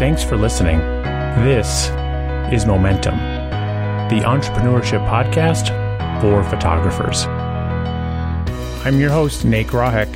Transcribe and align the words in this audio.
Thanks 0.00 0.24
for 0.24 0.38
listening. 0.38 0.78
This 1.44 1.90
is 2.50 2.64
Momentum, 2.64 3.18
the 4.08 4.24
entrepreneurship 4.24 5.06
podcast 5.06 5.68
for 6.22 6.42
photographers. 6.44 7.26
I'm 8.86 8.98
your 8.98 9.10
host, 9.10 9.44
Nate 9.44 9.66
Grahek, 9.66 10.08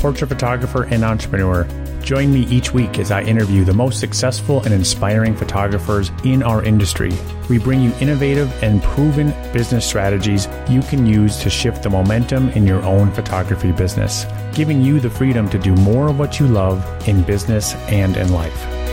portrait 0.00 0.28
photographer 0.28 0.84
and 0.84 1.04
entrepreneur. 1.04 1.68
Join 2.00 2.32
me 2.32 2.46
each 2.46 2.72
week 2.72 2.98
as 2.98 3.10
I 3.10 3.24
interview 3.24 3.62
the 3.62 3.74
most 3.74 4.00
successful 4.00 4.62
and 4.62 4.72
inspiring 4.72 5.36
photographers 5.36 6.10
in 6.24 6.42
our 6.42 6.64
industry. 6.64 7.12
We 7.50 7.58
bring 7.58 7.82
you 7.82 7.92
innovative 8.00 8.50
and 8.62 8.82
proven 8.82 9.34
business 9.52 9.86
strategies 9.86 10.48
you 10.66 10.80
can 10.80 11.04
use 11.04 11.36
to 11.42 11.50
shift 11.50 11.82
the 11.82 11.90
momentum 11.90 12.48
in 12.52 12.66
your 12.66 12.82
own 12.84 13.12
photography 13.12 13.72
business, 13.72 14.24
giving 14.54 14.80
you 14.80 14.98
the 14.98 15.10
freedom 15.10 15.46
to 15.50 15.58
do 15.58 15.74
more 15.74 16.08
of 16.08 16.18
what 16.18 16.40
you 16.40 16.48
love 16.48 16.82
in 17.06 17.22
business 17.22 17.74
and 17.90 18.16
in 18.16 18.32
life. 18.32 18.85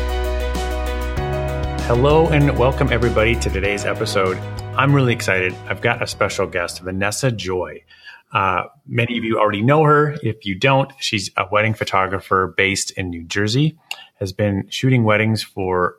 Hello 1.87 2.29
and 2.29 2.57
welcome 2.57 2.93
everybody 2.93 3.35
to 3.35 3.49
today's 3.49 3.83
episode. 3.83 4.37
I'm 4.77 4.95
really 4.95 5.11
excited. 5.11 5.53
I've 5.67 5.81
got 5.81 6.01
a 6.01 6.07
special 6.07 6.47
guest, 6.47 6.79
Vanessa 6.79 7.29
Joy. 7.29 7.83
Uh, 8.31 8.63
many 8.87 9.17
of 9.17 9.25
you 9.25 9.37
already 9.37 9.61
know 9.61 9.83
her. 9.83 10.15
If 10.23 10.45
you 10.45 10.55
don't, 10.55 10.91
she's 10.99 11.29
a 11.35 11.45
wedding 11.51 11.73
photographer 11.73 12.53
based 12.55 12.91
in 12.91 13.09
New 13.09 13.25
Jersey, 13.25 13.77
has 14.15 14.31
been 14.31 14.69
shooting 14.69 15.03
weddings 15.03 15.43
for 15.43 15.97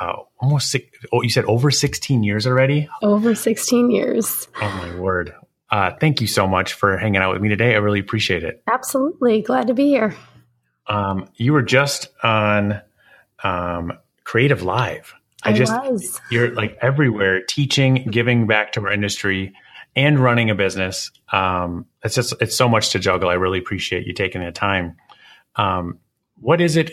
uh, 0.00 0.14
almost 0.40 0.70
six, 0.70 0.98
oh, 1.12 1.20
you 1.20 1.28
said 1.28 1.44
over 1.44 1.70
16 1.70 2.22
years 2.22 2.46
already? 2.46 2.88
Over 3.02 3.34
16 3.34 3.90
years. 3.90 4.48
Oh 4.62 4.70
my 4.70 4.98
word. 4.98 5.34
Uh, 5.70 5.90
thank 6.00 6.22
you 6.22 6.26
so 6.26 6.46
much 6.46 6.72
for 6.72 6.96
hanging 6.96 7.20
out 7.20 7.34
with 7.34 7.42
me 7.42 7.50
today. 7.50 7.74
I 7.74 7.78
really 7.78 8.00
appreciate 8.00 8.42
it. 8.42 8.62
Absolutely. 8.66 9.42
Glad 9.42 9.66
to 9.66 9.74
be 9.74 9.88
here. 9.88 10.16
Um, 10.86 11.28
you 11.34 11.52
were 11.52 11.62
just 11.62 12.08
on 12.22 12.80
um, 13.44 13.92
Creative 14.24 14.62
Live. 14.62 15.12
I, 15.42 15.50
I 15.50 15.52
just, 15.52 15.72
was. 15.72 16.20
you're 16.30 16.50
like 16.54 16.78
everywhere 16.80 17.42
teaching, 17.42 18.06
giving 18.10 18.46
back 18.46 18.72
to 18.72 18.80
our 18.80 18.92
industry 18.92 19.54
and 19.94 20.18
running 20.18 20.50
a 20.50 20.54
business. 20.54 21.10
Um, 21.32 21.86
it's 22.04 22.14
just 22.14 22.34
it's 22.40 22.56
so 22.56 22.68
much 22.68 22.90
to 22.90 22.98
juggle. 22.98 23.28
I 23.28 23.34
really 23.34 23.58
appreciate 23.58 24.06
you 24.06 24.12
taking 24.12 24.44
the 24.44 24.52
time. 24.52 24.96
Um, 25.56 25.98
what 26.38 26.60
is 26.60 26.76
it? 26.76 26.92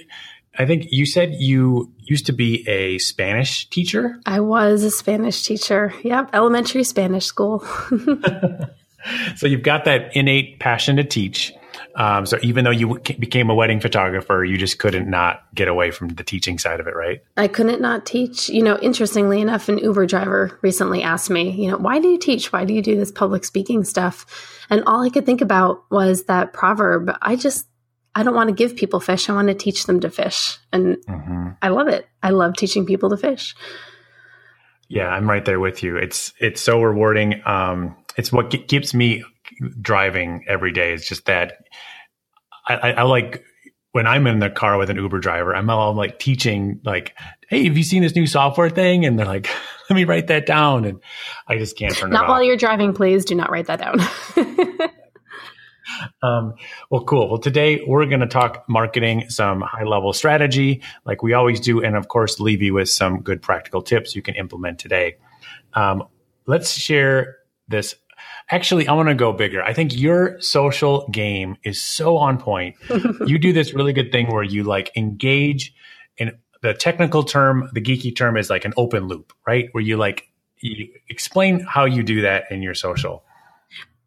I 0.58 0.66
think 0.66 0.86
you 0.92 1.06
said 1.06 1.34
you 1.34 1.92
used 1.98 2.28
to 2.28 2.34
be 2.34 2.68
a 2.68 3.00
Spanish 3.00 3.68
teacher. 3.70 4.20
I 4.26 4.40
was 4.40 4.84
a 4.84 4.92
Spanish 4.92 5.42
teacher. 5.44 5.94
Yep, 6.04 6.30
elementary 6.34 6.84
Spanish 6.84 7.26
school. 7.26 7.60
so 9.36 9.48
you've 9.48 9.64
got 9.64 9.86
that 9.86 10.16
innate 10.16 10.60
passion 10.60 10.96
to 10.98 11.04
teach. 11.04 11.54
Um, 11.96 12.26
so 12.26 12.40
even 12.42 12.66
though 12.66 12.72
you 12.72 13.00
became 13.20 13.50
a 13.50 13.56
wedding 13.56 13.80
photographer, 13.80 14.44
you 14.44 14.58
just 14.58 14.80
couldn't 14.80 15.08
not 15.10 15.44
get 15.54 15.68
away 15.68 15.92
from 15.92 16.10
the 16.10 16.24
teaching 16.24 16.58
side 16.58 16.80
of 16.80 16.88
it, 16.88 16.96
right? 16.96 17.22
I 17.38 17.48
couldn't 17.48 17.82
not 17.82 18.06
teach. 18.06 18.50
You 18.50 18.64
know, 18.64 18.80
interestingly 18.80 19.42
enough, 19.42 19.70
an 19.70 19.78
Uber 19.78 20.08
driver 20.08 20.58
recently 20.64 21.04
asked 21.04 21.30
me, 21.30 21.52
you 21.52 21.70
know, 21.70 21.78
why 21.78 22.00
do 22.00 22.08
you 22.08 22.18
teach? 22.18 22.52
Why 22.52 22.66
do 22.66 22.74
you 22.74 22.82
do 22.82 22.96
this 22.96 23.12
public 23.12 23.46
speaking 23.46 23.84
stuff? 23.84 24.26
And 24.70 24.84
all 24.86 25.04
I 25.04 25.10
could 25.10 25.26
think 25.26 25.42
about 25.42 25.84
was 25.92 26.24
that 26.24 26.52
proverb. 26.52 27.16
I 27.22 27.36
just, 27.36 27.68
I 28.16 28.24
don't 28.24 28.36
want 28.36 28.50
to 28.50 28.56
give 28.56 28.76
people 28.76 29.00
fish. 29.00 29.30
I 29.30 29.34
want 29.34 29.50
to 29.50 29.54
teach 29.54 29.86
them 29.86 30.00
to 30.00 30.10
fish. 30.10 30.58
And 30.72 30.98
mm-hmm. 31.08 31.50
I 31.62 31.70
love 31.70 31.88
it. 31.90 32.08
I 32.24 32.32
love 32.32 32.56
teaching 32.56 32.86
people 32.86 33.12
to 33.12 33.18
fish. 33.18 33.56
Yeah, 34.88 35.08
I'm 35.08 35.30
right 35.30 35.44
there 35.44 35.60
with 35.60 35.82
you. 35.82 35.98
It's 35.98 36.34
it's 36.40 36.62
so 36.62 36.82
rewarding. 36.82 37.42
Um, 37.46 37.96
it's 38.16 38.32
what 38.32 38.50
keeps 38.68 38.94
me 38.94 39.24
driving 39.82 40.46
every 40.48 40.72
day. 40.72 40.94
is 40.94 41.08
just 41.08 41.26
that 41.26 41.66
I, 42.68 42.76
I, 42.76 42.90
I, 42.92 43.02
like 43.04 43.44
when 43.92 44.08
I'm 44.08 44.26
in 44.28 44.40
the 44.40 44.50
car 44.50 44.78
with 44.78 44.90
an 44.90 44.98
Uber 44.98 45.20
driver, 45.20 45.56
I'm 45.56 45.70
all 45.70 45.94
like 45.94 46.20
teaching, 46.20 46.82
like, 46.84 47.16
"Hey, 47.48 47.66
have 47.66 47.78
you 47.78 47.84
seen 47.84 48.02
this 48.02 48.16
new 48.16 48.28
software 48.28 48.70
thing?" 48.70 49.06
And 49.06 49.18
they're 49.18 49.26
like, 49.26 49.50
"Let 49.90 49.96
me 49.96 50.04
write 50.04 50.28
that 50.28 50.46
down," 50.46 50.86
and 50.86 51.00
I 51.48 51.58
just 51.58 51.78
can't 51.78 51.96
turn 51.96 52.14
off. 52.14 52.22
not 52.22 52.28
while 52.28 52.44
you're 52.44 52.58
driving. 52.58 52.94
Please 52.94 53.26
do 53.26 53.36
not 53.36 53.52
write 53.52 53.68
that 53.68 53.80
down. 53.80 54.00
um, 56.24 56.56
well, 56.90 57.04
cool. 57.04 57.30
Well, 57.30 57.40
today 57.40 57.84
we're 57.86 58.06
going 58.08 58.22
to 58.22 58.28
talk 58.28 58.66
marketing, 58.68 59.30
some 59.30 59.62
high 59.62 59.84
level 59.84 60.14
strategy, 60.14 60.82
like 61.06 61.22
we 61.22 61.34
always 61.34 61.60
do, 61.60 61.84
and 61.84 61.96
of 61.96 62.08
course, 62.08 62.40
leave 62.40 62.62
you 62.62 62.74
with 62.74 62.90
some 62.90 63.22
good 63.22 63.42
practical 63.42 63.82
tips 63.82 64.16
you 64.16 64.22
can 64.22 64.36
implement 64.36 64.80
today. 64.80 65.18
Um, 65.74 66.04
let's 66.46 66.72
share 66.72 67.38
this 67.68 67.96
Actually, 68.50 68.88
I 68.88 68.94
want 68.94 69.10
to 69.10 69.16
go 69.16 69.32
bigger. 69.32 69.64
I 69.64 69.74
think 69.74 69.98
your 69.98 70.40
social 70.42 71.08
game 71.10 71.58
is 71.64 71.82
so 71.82 72.18
on 72.18 72.38
point. 72.38 72.76
you 73.26 73.38
do 73.40 73.54
this 73.54 73.74
really 73.74 73.94
good 73.94 74.12
thing 74.12 74.32
where 74.32 74.44
you 74.44 74.64
like 74.64 74.92
engage 74.96 75.74
in 76.18 76.38
the 76.62 76.74
technical 76.74 77.24
term, 77.24 77.70
the 77.74 77.82
geeky 77.82 78.16
term 78.16 78.38
is 78.38 78.50
like 78.50 78.66
an 78.66 78.74
open 78.78 79.08
loop, 79.08 79.34
right? 79.48 79.70
Where 79.72 79.84
you 79.84 79.98
like 79.98 80.30
you 80.60 80.88
explain 81.10 81.60
how 81.60 81.86
you 81.86 82.04
do 82.04 82.22
that 82.22 82.46
in 82.50 82.62
your 82.62 82.74
social. 82.74 83.24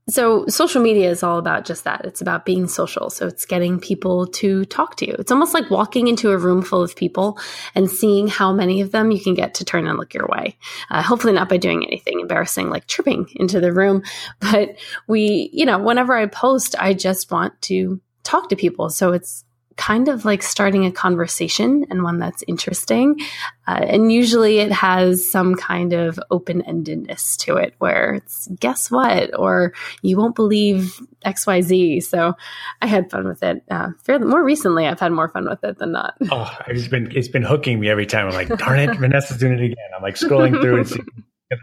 So, 0.09 0.47
social 0.47 0.81
media 0.81 1.11
is 1.11 1.25
all 1.25 1.37
about 1.37 1.65
just 1.65 1.83
that. 1.83 2.05
It's 2.05 2.21
about 2.21 2.45
being 2.45 2.69
social. 2.69 3.11
So, 3.11 3.27
it's 3.27 3.45
getting 3.45 3.81
people 3.81 4.29
to 4.29 4.65
talk 4.67 4.95
to 4.97 5.07
you. 5.07 5.17
It's 5.19 5.33
almost 5.33 5.53
like 5.53 5.69
walking 5.69 6.07
into 6.07 6.31
a 6.31 6.39
room 6.39 6.63
full 6.63 6.81
of 6.81 6.95
people 6.95 7.41
and 7.75 7.91
seeing 7.91 8.29
how 8.29 8.53
many 8.53 8.81
of 8.81 8.93
them 8.93 9.11
you 9.11 9.21
can 9.21 9.35
get 9.35 9.55
to 9.55 9.65
turn 9.65 9.85
and 9.89 9.99
look 9.99 10.15
your 10.15 10.29
way. 10.29 10.57
Uh, 10.91 11.03
hopefully, 11.03 11.33
not 11.33 11.49
by 11.49 11.57
doing 11.57 11.85
anything 11.85 12.21
embarrassing 12.21 12.71
like 12.71 12.87
tripping 12.87 13.27
into 13.35 13.61
the 13.61 13.73
room. 13.73 14.03
But 14.39 14.77
we, 15.09 15.51
you 15.53 15.67
know, 15.67 15.79
whenever 15.79 16.15
I 16.15 16.27
post, 16.27 16.77
I 16.79 16.95
just 16.95 17.33
want 17.33 17.61
to 17.63 18.01
talk 18.23 18.49
to 18.51 18.57
people. 18.57 18.91
So, 18.91 19.13
it's 19.13 19.45
kind 19.77 20.09
of 20.09 20.25
like 20.25 20.43
starting 20.43 20.87
a 20.87 20.93
conversation 20.93 21.85
and 21.91 22.03
one 22.03 22.19
that's 22.19 22.43
interesting. 22.49 23.21
Uh, 23.67 23.85
and 23.89 24.13
usually 24.13 24.59
it 24.59 24.73
has 24.73 25.29
some 25.29 25.55
kind 25.55 25.93
of 25.93 26.19
open 26.31 26.63
endedness 26.63 27.37
to 27.37 27.57
it 27.57 27.75
where 27.79 28.15
it's 28.15 28.49
guess 28.59 28.91
what? 28.91 29.39
Or 29.39 29.75
you 30.03 30.17
won't 30.17 30.35
believe 30.35 31.01
XYZ. 31.25 32.03
So 32.03 32.35
I 32.81 32.87
had 32.87 33.11
fun 33.11 33.29
with 33.29 33.43
it. 33.43 33.63
Uh, 33.71 33.91
fairly 34.05 34.27
more 34.27 34.43
recently, 34.43 34.87
I've 34.87 35.01
had 35.01 35.13
more 35.13 35.29
fun 35.29 35.49
with 35.49 35.63
it 35.63 35.79
than 35.79 35.93
not. 35.93 36.15
Oh, 36.31 36.57
it's 36.69 36.89
been, 36.89 37.13
it's 37.15 37.29
been 37.29 37.43
hooking 37.43 37.79
me 37.79 37.89
every 37.89 38.07
time. 38.07 38.29
I'm 38.29 38.35
like, 38.35 38.49
darn 38.59 38.79
it, 38.79 38.97
Vanessa's 38.97 39.39
doing 39.39 39.59
it 39.59 39.65
again. 39.65 39.77
I'm 39.95 40.03
like 40.03 40.17
scrolling 40.17 40.61
through 40.61 40.79
and 40.79 40.89
see. 40.89 41.01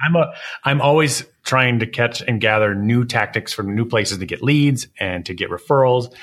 I'm 0.02 0.16
a, 0.16 0.34
I'm 0.64 0.82
always 0.82 1.26
trying 1.44 1.80
to 1.80 1.88
catch 1.88 2.22
and 2.22 2.40
gather 2.40 2.74
new 2.74 3.04
tactics 3.04 3.52
from 3.52 3.76
new 3.76 3.86
places 3.86 4.20
to 4.20 4.26
get 4.26 4.42
leads 4.42 4.88
and 4.98 5.26
to 5.26 5.34
get 5.34 5.50
referrals 5.50 6.14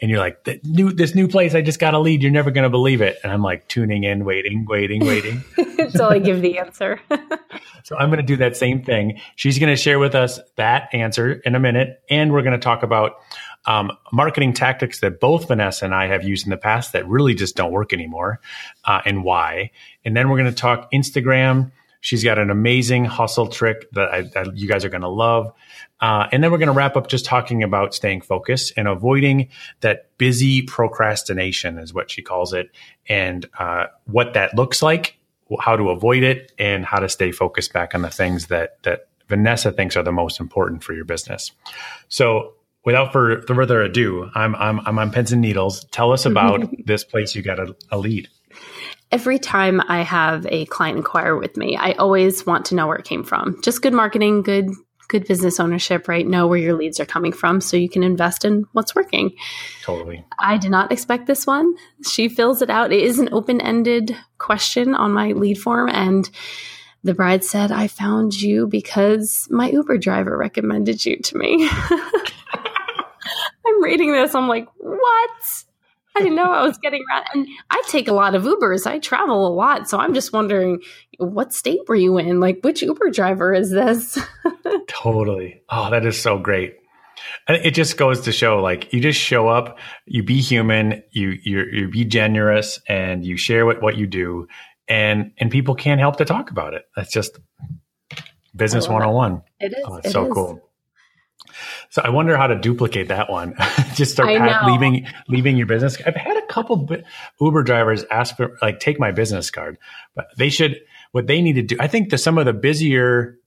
and 0.00 0.10
you're 0.10 0.18
like, 0.18 0.46
new, 0.64 0.92
this 0.92 1.14
new 1.14 1.28
place, 1.28 1.54
I 1.54 1.60
just 1.60 1.78
got 1.78 1.94
a 1.94 1.98
lead. 1.98 2.22
You're 2.22 2.32
never 2.32 2.50
going 2.50 2.64
to 2.64 2.70
believe 2.70 3.02
it. 3.02 3.18
And 3.22 3.30
I'm 3.32 3.42
like 3.42 3.68
tuning 3.68 4.04
in, 4.04 4.24
waiting, 4.24 4.64
waiting, 4.66 5.04
waiting. 5.04 5.44
Until 5.78 6.06
I 6.06 6.18
give 6.18 6.40
the 6.40 6.58
answer. 6.58 7.00
so 7.84 7.96
I'm 7.96 8.08
going 8.08 8.20
to 8.20 8.26
do 8.26 8.36
that 8.36 8.56
same 8.56 8.82
thing. 8.82 9.20
She's 9.36 9.58
going 9.58 9.74
to 9.74 9.80
share 9.80 9.98
with 9.98 10.14
us 10.14 10.40
that 10.56 10.88
answer 10.94 11.32
in 11.44 11.54
a 11.54 11.60
minute. 11.60 12.00
And 12.08 12.32
we're 12.32 12.42
going 12.42 12.58
to 12.58 12.62
talk 12.62 12.82
about 12.82 13.16
um, 13.66 13.92
marketing 14.10 14.54
tactics 14.54 15.00
that 15.00 15.20
both 15.20 15.48
Vanessa 15.48 15.84
and 15.84 15.94
I 15.94 16.06
have 16.06 16.24
used 16.24 16.46
in 16.46 16.50
the 16.50 16.56
past 16.56 16.94
that 16.94 17.06
really 17.06 17.34
just 17.34 17.56
don't 17.56 17.72
work 17.72 17.92
anymore 17.92 18.40
uh, 18.84 19.02
and 19.04 19.22
why. 19.22 19.70
And 20.04 20.16
then 20.16 20.30
we're 20.30 20.38
going 20.38 20.50
to 20.50 20.56
talk 20.56 20.90
Instagram. 20.92 21.72
She's 22.00 22.24
got 22.24 22.38
an 22.38 22.50
amazing 22.50 23.04
hustle 23.04 23.46
trick 23.46 23.90
that, 23.92 24.08
I, 24.12 24.22
that 24.22 24.56
you 24.56 24.66
guys 24.66 24.84
are 24.84 24.88
going 24.88 25.02
to 25.02 25.08
love. 25.08 25.52
Uh, 26.00 26.26
and 26.32 26.42
then 26.42 26.50
we're 26.50 26.58
going 26.58 26.68
to 26.68 26.72
wrap 26.74 26.96
up 26.96 27.08
just 27.08 27.26
talking 27.26 27.62
about 27.62 27.94
staying 27.94 28.22
focused 28.22 28.72
and 28.76 28.88
avoiding 28.88 29.48
that 29.80 30.16
busy 30.16 30.62
procrastination, 30.62 31.78
is 31.78 31.92
what 31.92 32.10
she 32.10 32.22
calls 32.22 32.54
it, 32.54 32.70
and 33.08 33.46
uh, 33.58 33.86
what 34.06 34.32
that 34.32 34.54
looks 34.54 34.82
like, 34.82 35.18
how 35.60 35.76
to 35.76 35.90
avoid 35.90 36.22
it, 36.22 36.52
and 36.58 36.86
how 36.86 36.98
to 36.98 37.08
stay 37.08 37.32
focused 37.32 37.72
back 37.72 37.94
on 37.94 38.02
the 38.02 38.10
things 38.10 38.46
that 38.46 38.82
that 38.84 39.08
Vanessa 39.28 39.70
thinks 39.70 39.96
are 39.96 40.02
the 40.02 40.12
most 40.12 40.40
important 40.40 40.82
for 40.82 40.94
your 40.94 41.04
business. 41.04 41.52
So, 42.08 42.54
without 42.84 43.12
further 43.12 43.82
ado, 43.82 44.30
I'm 44.34 44.54
I'm 44.56 44.80
I'm 44.80 44.98
on 44.98 45.10
pins 45.10 45.32
and 45.32 45.42
needles. 45.42 45.84
Tell 45.90 46.12
us 46.12 46.24
about 46.24 46.70
this 46.86 47.04
place 47.04 47.34
you 47.34 47.42
got 47.42 47.58
a, 47.58 47.76
a 47.90 47.98
lead 47.98 48.28
every 49.10 49.38
time 49.38 49.80
I 49.88 50.02
have 50.02 50.46
a 50.46 50.66
client 50.66 50.98
inquire 50.98 51.36
with 51.36 51.56
me, 51.56 51.76
I 51.76 51.92
always 51.92 52.46
want 52.46 52.66
to 52.66 52.74
know 52.74 52.86
where 52.86 52.96
it 52.96 53.04
came 53.04 53.24
from. 53.24 53.60
Just 53.62 53.82
good 53.82 53.92
marketing, 53.92 54.42
good 54.42 54.70
good 55.08 55.26
business 55.26 55.58
ownership, 55.58 56.06
right? 56.06 56.24
Know 56.24 56.46
where 56.46 56.58
your 56.58 56.74
leads 56.74 57.00
are 57.00 57.04
coming 57.04 57.32
from 57.32 57.60
so 57.60 57.76
you 57.76 57.88
can 57.88 58.04
invest 58.04 58.44
in 58.44 58.64
what's 58.72 58.94
working. 58.94 59.32
Totally. 59.82 60.24
I 60.38 60.56
did 60.56 60.70
not 60.70 60.92
expect 60.92 61.26
this 61.26 61.48
one. 61.48 61.74
She 62.08 62.28
fills 62.28 62.62
it 62.62 62.70
out. 62.70 62.92
It 62.92 63.02
is 63.02 63.18
an 63.18 63.28
open 63.32 63.60
ended 63.60 64.16
question 64.38 64.94
on 64.94 65.10
my 65.12 65.32
lead 65.32 65.58
form. 65.58 65.88
And 65.88 66.30
the 67.02 67.12
bride 67.12 67.42
said, 67.42 67.72
I 67.72 67.88
found 67.88 68.40
you 68.40 68.68
because 68.68 69.48
my 69.50 69.68
Uber 69.70 69.98
driver 69.98 70.38
recommended 70.38 71.04
you 71.04 71.16
to 71.16 71.36
me. 71.36 71.68
I'm 73.66 73.82
reading 73.82 74.12
this. 74.12 74.34
I'm 74.36 74.46
like, 74.46 74.68
what? 74.76 75.64
I 76.16 76.20
didn't 76.20 76.34
know 76.34 76.50
I 76.50 76.62
was 76.62 76.78
getting 76.78 77.04
around. 77.10 77.24
And 77.32 77.48
I 77.70 77.82
take 77.88 78.08
a 78.08 78.12
lot 78.12 78.34
of 78.34 78.42
Ubers. 78.42 78.86
I 78.86 78.98
travel 78.98 79.46
a 79.46 79.52
lot. 79.54 79.88
So 79.88 79.98
I'm 79.98 80.12
just 80.14 80.32
wondering, 80.32 80.80
what 81.18 81.52
state 81.52 81.80
were 81.86 81.94
you 81.94 82.18
in? 82.18 82.40
Like, 82.40 82.60
which 82.62 82.82
Uber 82.82 83.10
driver 83.10 83.54
is 83.54 83.70
this? 83.70 84.18
totally. 84.88 85.62
Oh, 85.68 85.90
that 85.90 86.04
is 86.04 86.20
so 86.20 86.38
great. 86.38 86.74
it 87.48 87.72
just 87.72 87.96
goes 87.96 88.22
to 88.22 88.32
show 88.32 88.60
like 88.60 88.92
you 88.92 89.00
just 89.00 89.20
show 89.20 89.46
up 89.48 89.78
you 90.06 90.22
be 90.22 90.40
human 90.40 91.02
you 91.10 91.36
you 91.42 91.64
you 91.70 91.88
be 91.88 92.04
generous 92.04 92.80
and 92.88 93.24
you 93.24 93.36
share 93.36 93.66
what 93.66 93.82
what 93.82 93.96
you 93.96 94.06
do 94.06 94.46
and 94.88 95.30
and 95.38 95.50
people 95.50 95.74
can't 95.74 96.00
help 96.00 96.16
to 96.16 96.24
talk 96.24 96.50
about 96.50 96.72
it 96.72 96.84
that's 96.96 97.12
just 97.12 97.38
business 98.56 98.88
101 98.88 99.42
it 99.60 99.72
is 99.72 99.84
oh, 99.86 99.96
it's 99.96 100.08
it 100.08 100.12
so 100.12 100.26
is. 100.26 100.32
cool 100.32 100.69
so 101.90 102.02
I 102.02 102.10
wonder 102.10 102.36
how 102.36 102.46
to 102.46 102.56
duplicate 102.56 103.08
that 103.08 103.30
one. 103.30 103.54
Just 103.94 104.12
start 104.12 104.28
pa- 104.28 104.66
leaving 104.66 105.06
leaving 105.28 105.56
your 105.56 105.66
business. 105.66 105.96
I've 106.04 106.16
had 106.16 106.36
a 106.36 106.46
couple 106.46 106.88
Uber 107.40 107.62
drivers 107.62 108.04
ask 108.10 108.36
for 108.36 108.58
like 108.62 108.80
take 108.80 108.98
my 108.98 109.12
business 109.12 109.50
card, 109.50 109.78
but 110.14 110.26
they 110.36 110.50
should 110.50 110.80
what 111.12 111.26
they 111.26 111.42
need 111.42 111.54
to 111.54 111.62
do. 111.62 111.76
I 111.80 111.86
think 111.86 112.10
that 112.10 112.18
some 112.18 112.38
of 112.38 112.46
the 112.46 112.52
busier 112.52 113.38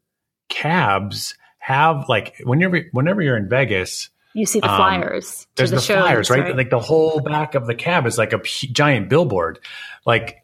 cabs 0.49 1.35
have 1.59 2.09
like 2.09 2.35
whenever 2.43 2.81
whenever 2.91 3.21
you're 3.21 3.37
in 3.37 3.49
Vegas, 3.49 4.09
you 4.33 4.45
see 4.45 4.59
the 4.59 4.69
um, 4.69 4.77
flyers. 4.77 5.47
there's 5.55 5.69
the, 5.69 5.77
the 5.77 5.81
flyers, 5.81 6.29
right? 6.29 6.41
right? 6.41 6.57
Like 6.57 6.69
the 6.69 6.79
whole 6.79 7.19
back 7.19 7.55
of 7.55 7.67
the 7.67 7.75
cab 7.75 8.05
is 8.05 8.17
like 8.17 8.33
a 8.33 8.39
p- 8.39 8.67
giant 8.67 9.09
billboard. 9.09 9.59
Like 10.05 10.42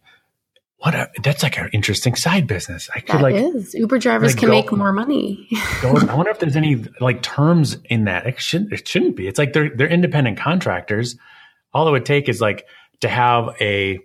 what? 0.80 0.96
A, 0.96 1.10
that's 1.24 1.44
like 1.44 1.58
an 1.58 1.70
interesting 1.74 2.16
side 2.16 2.48
business. 2.48 2.90
I 2.94 3.00
could 3.00 3.16
that 3.16 3.22
like 3.22 3.36
is. 3.36 3.74
Uber 3.74 4.00
drivers 4.00 4.32
like 4.32 4.40
can 4.40 4.50
go, 4.50 4.56
make 4.56 4.72
more 4.72 4.92
money. 4.92 5.48
go, 5.82 5.96
I 5.96 6.16
wonder 6.16 6.32
if 6.32 6.40
there's 6.40 6.56
any 6.56 6.84
like 7.00 7.22
terms 7.22 7.78
in 7.86 8.06
that. 8.06 8.26
It 8.26 8.40
shouldn't. 8.40 8.74
It 8.74 8.88
shouldn't 8.88 9.16
be. 9.16 9.28
It's 9.28 9.38
like 9.38 9.54
they're 9.54 9.70
they're 9.70 9.90
independent 9.90 10.38
contractors. 10.38 11.16
All 11.74 11.88
it 11.88 11.92
would 11.92 12.06
take 12.06 12.28
is 12.30 12.42
like 12.42 12.66
to 13.02 13.10
have 13.10 13.56
a 13.62 14.00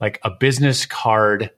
like 0.00 0.20
a 0.22 0.30
business 0.30 0.86
card 0.86 1.50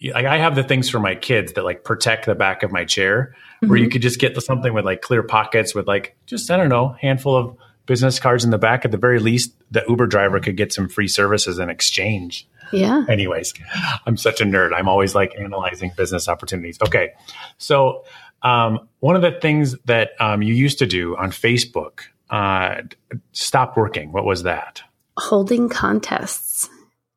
like 0.00 0.26
I 0.26 0.38
have 0.38 0.54
the 0.54 0.62
things 0.62 0.88
for 0.88 1.00
my 1.00 1.14
kids 1.14 1.54
that 1.54 1.64
like 1.64 1.82
protect 1.84 2.26
the 2.26 2.34
back 2.34 2.62
of 2.62 2.70
my 2.70 2.84
chair 2.84 3.34
mm-hmm. 3.56 3.68
where 3.68 3.78
you 3.78 3.86
mm-hmm. 3.86 3.92
could 3.92 4.02
just 4.02 4.20
get 4.20 4.40
something 4.42 4.72
with 4.72 4.84
like 4.84 5.02
clear 5.02 5.22
pockets 5.22 5.74
with 5.74 5.88
like 5.88 6.16
just 6.26 6.50
I 6.50 6.56
don't 6.56 6.68
know, 6.68 6.94
handful 7.00 7.36
of 7.36 7.56
business 7.86 8.20
cards 8.20 8.44
in 8.44 8.50
the 8.50 8.58
back 8.58 8.84
at 8.84 8.90
the 8.90 8.98
very 8.98 9.18
least 9.18 9.52
the 9.70 9.82
Uber 9.88 10.06
driver 10.06 10.38
could 10.40 10.56
get 10.56 10.72
some 10.72 10.88
free 10.88 11.08
services 11.08 11.58
in 11.58 11.70
exchange. 11.70 12.46
Yeah. 12.72 13.04
Anyways, 13.08 13.54
I'm 14.06 14.16
such 14.16 14.40
a 14.40 14.44
nerd. 14.44 14.72
I'm 14.74 14.88
always 14.88 15.14
like 15.14 15.34
analyzing 15.38 15.92
business 15.96 16.28
opportunities. 16.28 16.78
Okay. 16.82 17.10
So, 17.58 18.04
um, 18.42 18.88
one 19.00 19.16
of 19.16 19.22
the 19.22 19.32
things 19.40 19.76
that 19.86 20.10
um, 20.20 20.42
you 20.42 20.54
used 20.54 20.78
to 20.78 20.86
do 20.86 21.16
on 21.16 21.30
Facebook 21.30 22.00
uh, 22.30 22.82
stopped 23.32 23.76
working. 23.76 24.12
What 24.12 24.24
was 24.24 24.44
that? 24.44 24.82
Holding 25.16 25.68
contests. 25.68 26.68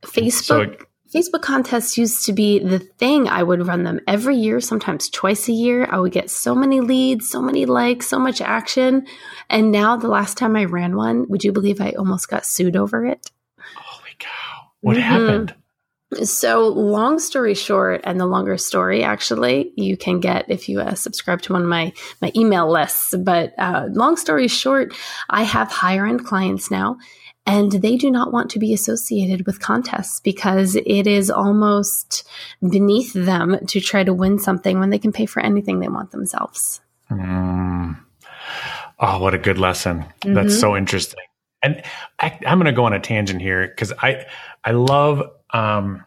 Facebook. 0.04 0.42
So, 0.80 0.86
Facebook 1.14 1.42
contests 1.42 1.98
used 1.98 2.26
to 2.26 2.34
be 2.34 2.60
the 2.60 2.80
thing. 2.80 3.28
I 3.28 3.44
would 3.44 3.68
run 3.68 3.84
them 3.84 4.00
every 4.08 4.38
year, 4.38 4.62
sometimes 4.62 5.10
twice 5.10 5.50
a 5.50 5.52
year. 5.52 5.86
I 5.92 6.00
would 6.00 6.14
get 6.14 6.30
so 6.30 6.56
many 6.56 6.80
leads, 6.80 7.30
so 7.30 7.42
many 7.42 7.66
likes, 7.66 8.08
so 8.08 8.18
much 8.18 8.40
action. 8.40 9.06
And 9.50 9.72
now, 9.74 9.98
the 9.98 10.08
last 10.08 10.38
time 10.38 10.56
I 10.56 10.66
ran 10.66 10.96
one, 10.96 11.28
would 11.28 11.44
you 11.44 11.52
believe 11.52 11.82
I 11.82 11.92
almost 11.92 12.30
got 12.30 12.46
sued 12.46 12.78
over 12.78 13.06
it? 13.06 13.30
What 14.82 14.98
mm-hmm. 14.98 15.04
happened? 15.04 15.56
So, 16.24 16.68
long 16.68 17.20
story 17.20 17.54
short, 17.54 18.02
and 18.04 18.20
the 18.20 18.26
longer 18.26 18.58
story, 18.58 19.02
actually, 19.02 19.72
you 19.78 19.96
can 19.96 20.20
get 20.20 20.50
if 20.50 20.68
you 20.68 20.82
uh, 20.82 20.94
subscribe 20.94 21.42
to 21.44 21.54
one 21.54 21.62
of 21.62 21.70
my 21.70 21.94
my 22.22 22.34
email 22.36 22.70
lists. 22.70 23.16
But 23.18 23.54
uh, 23.58 23.88
long 23.92 24.18
story 24.18 24.50
short, 24.50 24.94
I 25.30 25.44
have 25.44 25.72
higher 25.72 26.06
end 26.06 26.26
clients 26.26 26.70
now, 26.70 26.98
and 27.46 27.72
they 27.72 27.96
do 27.96 28.12
not 28.12 28.34
want 28.34 28.52
to 28.52 28.60
be 28.60 28.74
associated 28.74 29.46
with 29.46 29.62
contests 29.62 30.20
because 30.20 30.76
it 30.76 31.08
is 31.08 31.32
almost 31.32 32.28
beneath 32.60 33.14
them 33.14 33.66
to 33.68 33.80
try 33.80 34.04
to 34.04 34.14
win 34.14 34.38
something 34.38 34.80
when 34.80 34.90
they 34.90 35.00
can 35.00 35.14
pay 35.14 35.26
for 35.26 35.40
anything 35.40 35.80
they 35.80 35.88
want 35.88 36.12
themselves. 36.12 36.82
Mm. 37.10 37.98
Oh, 39.00 39.20
what 39.20 39.34
a 39.34 39.40
good 39.40 39.58
lesson. 39.58 40.00
Mm-hmm. 40.00 40.34
That's 40.34 40.60
so 40.60 40.76
interesting. 40.76 41.20
And 41.64 41.82
I, 42.20 42.38
am 42.46 42.58
going 42.58 42.66
to 42.66 42.72
go 42.72 42.86
on 42.86 42.94
a 42.94 43.00
tangent 43.00 43.42
here 43.42 43.68
because 43.68 43.94
I, 44.00 44.26
I 44.64 44.72
love 44.72 45.24
um, 45.52 46.06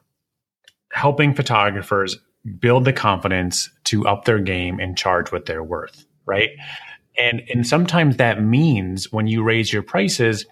helping 0.92 1.34
photographers 1.34 2.16
build 2.58 2.84
the 2.84 2.92
confidence 2.92 3.70
to 3.84 4.06
up 4.06 4.24
their 4.24 4.38
game 4.38 4.80
and 4.80 4.96
charge 4.96 5.32
what 5.32 5.46
they're 5.46 5.62
worth, 5.62 6.06
right? 6.26 6.50
And 7.16 7.42
and 7.52 7.66
sometimes 7.66 8.16
that 8.16 8.42
means 8.42 9.12
when 9.12 9.28
you 9.28 9.44
raise 9.44 9.72
your 9.72 9.82
prices, 9.82 10.46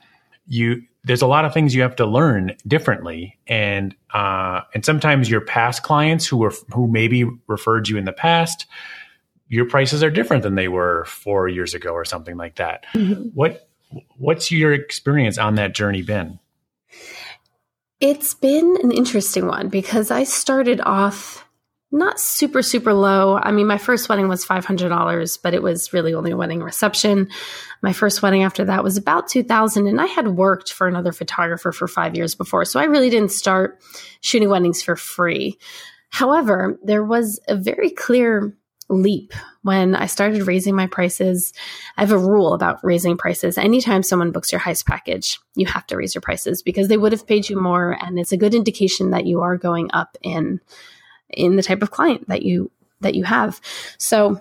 you 0.47 0.83
there's 1.05 1.23
a 1.23 1.27
lot 1.27 1.45
of 1.45 1.53
things 1.53 1.75
you 1.75 1.83
have 1.83 1.97
to 1.97 2.07
learn 2.07 2.57
differently 2.67 3.39
and 3.47 3.95
uh, 4.15 4.61
and 4.75 4.85
sometimes 4.85 5.29
your 5.29 5.41
past 5.41 5.83
clients 5.83 6.27
who 6.27 6.37
were 6.37 6.53
who 6.73 6.87
maybe 6.87 7.29
referred 7.47 7.89
you 7.89 7.97
in 7.97 8.05
the 8.05 8.13
past 8.13 8.67
your 9.49 9.67
prices 9.67 10.03
are 10.03 10.11
different 10.11 10.43
than 10.43 10.55
they 10.55 10.69
were 10.69 11.05
four 11.07 11.49
years 11.49 11.75
ago 11.75 11.91
or 11.91 12.05
something 12.05 12.37
like 12.37 12.57
that 12.57 12.85
mm-hmm. 12.95 13.29
what 13.35 13.69
what's 14.17 14.51
your 14.51 14.73
experience 14.73 15.39
on 15.39 15.57
that 15.57 15.75
journey 15.75 16.03
been? 16.03 16.39
It's 18.01 18.35
been 18.35 18.77
an 18.83 18.91
interesting 18.91 19.47
one 19.47 19.69
because 19.69 20.11
i 20.11 20.25
started 20.25 20.81
off 20.81 21.47
not 21.95 22.19
super 22.19 22.63
super 22.63 22.95
low. 22.95 23.37
I 23.37 23.53
mean 23.53 23.67
my 23.67 23.79
first 23.79 24.09
wedding 24.09 24.27
was 24.27 24.45
$500 24.45 25.39
but 25.43 25.55
it 25.55 25.63
was 25.63 25.93
really 25.93 26.15
only 26.15 26.33
a 26.33 26.37
wedding 26.37 26.63
reception. 26.63 27.29
My 27.83 27.93
first 27.93 28.23
wedding 28.23 28.43
after 28.43 28.65
that 28.65 28.83
was 28.83 28.97
about 28.97 29.29
2000 29.29 29.87
and 29.87 30.01
i 30.01 30.07
had 30.07 30.29
worked 30.29 30.73
for 30.73 30.89
another 30.89 31.13
photographer 31.13 31.71
for 31.71 31.87
five 31.87 32.17
years 32.17 32.35
before 32.35 32.65
so 32.65 32.81
i 32.81 32.85
really 32.85 33.11
didn't 33.11 33.31
start 33.31 33.81
shooting 34.21 34.49
weddings 34.49 34.83
for 34.83 34.97
free. 34.97 35.59
However 36.09 36.79
there 36.83 37.05
was 37.05 37.41
a 37.47 37.57
very 37.57 37.91
clear 37.91 38.57
leap 38.93 39.33
when 39.63 39.95
I 39.95 40.07
started 40.07 40.47
raising 40.47 40.75
my 40.75 40.87
prices. 40.87 41.53
I 41.97 42.03
have 42.03 42.13
a 42.13 42.19
rule 42.19 42.55
about 42.55 42.85
raising 42.85 43.17
prices. 43.17 43.59
Anytime 43.59 44.03
someone 44.03 44.33
books 44.33 44.53
your 44.53 44.61
heist 44.61 44.87
package, 44.87 45.39
you 45.55 45.67
have 45.67 45.87
to 45.89 45.97
raise 45.97 46.15
your 46.15 46.23
prices 46.23 46.63
because 46.63 46.89
they 46.89 46.97
would 46.97 47.13
have 47.13 47.27
paid 47.27 47.49
you 47.49 47.61
more. 47.61 47.97
And 48.01 48.19
it's 48.19 48.33
a 48.33 48.37
good 48.37 48.55
indication 48.55 49.11
that 49.11 49.27
you 49.27 49.41
are 49.41 49.57
going 49.57 49.91
up 49.93 50.17
in 50.23 50.61
in 51.31 51.57
the 51.57 51.63
type 51.63 51.83
of 51.83 51.91
client 51.91 52.29
that 52.29 52.43
you 52.43 52.71
that 53.01 53.15
you 53.15 53.25
have. 53.25 53.61
So 53.99 54.41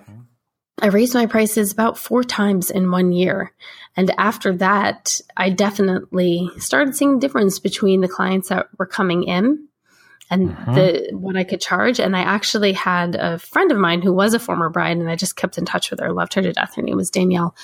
I 0.81 0.87
raised 0.87 1.13
my 1.13 1.27
prices 1.27 1.71
about 1.71 1.97
four 1.97 2.23
times 2.23 2.71
in 2.71 2.91
one 2.91 3.11
year. 3.11 3.53
And 3.95 4.11
after 4.17 4.55
that, 4.57 5.21
I 5.37 5.49
definitely 5.49 6.49
started 6.57 6.95
seeing 6.95 7.19
difference 7.19 7.59
between 7.59 8.01
the 8.01 8.07
clients 8.07 8.49
that 8.49 8.67
were 8.77 8.87
coming 8.87 9.23
in 9.23 9.67
and 10.31 10.49
mm-hmm. 10.49 10.73
the 10.73 11.09
what 11.11 11.35
I 11.35 11.43
could 11.43 11.61
charge. 11.61 11.99
And 11.99 12.15
I 12.15 12.21
actually 12.21 12.71
had 12.71 13.15
a 13.15 13.37
friend 13.37 13.71
of 13.71 13.77
mine 13.77 14.01
who 14.01 14.13
was 14.13 14.33
a 14.33 14.39
former 14.39 14.69
bride, 14.69 14.97
and 14.97 15.11
I 15.11 15.15
just 15.15 15.35
kept 15.35 15.57
in 15.57 15.65
touch 15.65 15.91
with 15.91 15.99
her. 15.99 16.11
Loved 16.11 16.33
her 16.33 16.41
to 16.41 16.53
death. 16.53 16.75
Her 16.75 16.81
name 16.81 16.95
was 16.95 17.11
Danielle, 17.11 17.55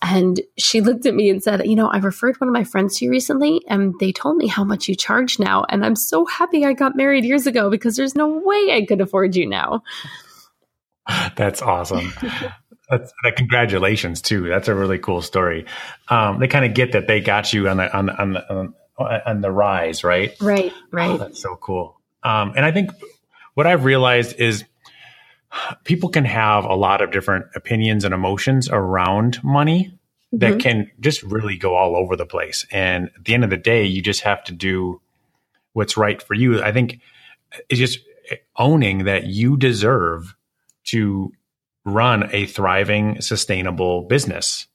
and 0.00 0.40
she 0.56 0.80
looked 0.80 1.04
at 1.04 1.14
me 1.14 1.28
and 1.28 1.42
said, 1.42 1.66
"You 1.66 1.76
know, 1.76 1.88
I 1.88 1.98
referred 1.98 2.40
one 2.40 2.48
of 2.48 2.54
my 2.54 2.64
friends 2.64 2.96
to 2.98 3.04
you 3.04 3.10
recently, 3.10 3.62
and 3.68 3.92
they 3.98 4.12
told 4.12 4.36
me 4.36 4.46
how 4.46 4.64
much 4.64 4.88
you 4.88 4.94
charge 4.94 5.38
now, 5.38 5.66
and 5.68 5.84
I'm 5.84 5.96
so 5.96 6.24
happy 6.24 6.64
I 6.64 6.72
got 6.72 6.96
married 6.96 7.24
years 7.24 7.46
ago 7.46 7.68
because 7.68 7.96
there's 7.96 8.14
no 8.14 8.28
way 8.28 8.72
I 8.72 8.86
could 8.88 9.00
afford 9.00 9.36
you 9.36 9.46
now." 9.46 9.82
That's 11.36 11.60
awesome. 11.60 12.14
That's, 12.88 13.12
that, 13.24 13.36
congratulations 13.36 14.22
too. 14.22 14.48
That's 14.48 14.68
a 14.68 14.74
really 14.74 14.98
cool 14.98 15.20
story. 15.20 15.66
Um, 16.08 16.38
they 16.38 16.48
kind 16.48 16.64
of 16.64 16.74
get 16.74 16.92
that 16.92 17.06
they 17.06 17.20
got 17.20 17.52
you 17.52 17.68
on 17.68 17.78
the 17.78 17.94
on 17.94 18.06
the 18.06 18.20
on 18.20 18.32
the, 18.34 18.52
on, 18.52 18.74
on 18.98 19.40
the 19.40 19.50
rise, 19.50 20.04
right? 20.04 20.34
Right, 20.40 20.72
right. 20.90 21.10
Oh, 21.10 21.16
that's 21.16 21.42
so 21.42 21.56
cool. 21.56 22.00
Um, 22.24 22.54
and 22.56 22.64
I 22.64 22.72
think 22.72 22.90
what 23.54 23.66
I've 23.66 23.84
realized 23.84 24.36
is 24.38 24.64
people 25.84 26.08
can 26.08 26.24
have 26.24 26.64
a 26.64 26.74
lot 26.74 27.00
of 27.00 27.12
different 27.12 27.46
opinions 27.54 28.04
and 28.04 28.14
emotions 28.14 28.68
around 28.68 29.42
money 29.44 29.92
mm-hmm. 30.32 30.38
that 30.38 30.58
can 30.58 30.90
just 31.00 31.22
really 31.22 31.56
go 31.56 31.76
all 31.76 31.96
over 31.96 32.16
the 32.16 32.26
place. 32.26 32.66
And 32.72 33.10
at 33.14 33.24
the 33.24 33.34
end 33.34 33.44
of 33.44 33.50
the 33.50 33.56
day, 33.56 33.84
you 33.84 34.02
just 34.02 34.22
have 34.22 34.42
to 34.44 34.52
do 34.52 35.00
what's 35.72 35.96
right 35.96 36.22
for 36.22 36.34
you. 36.34 36.62
I 36.62 36.72
think 36.72 37.00
it's 37.68 37.78
just 37.78 38.00
owning 38.56 39.04
that 39.04 39.26
you 39.26 39.56
deserve 39.56 40.34
to 40.84 41.32
run 41.84 42.30
a 42.32 42.46
thriving, 42.46 43.20
sustainable 43.20 44.02
business 44.02 44.66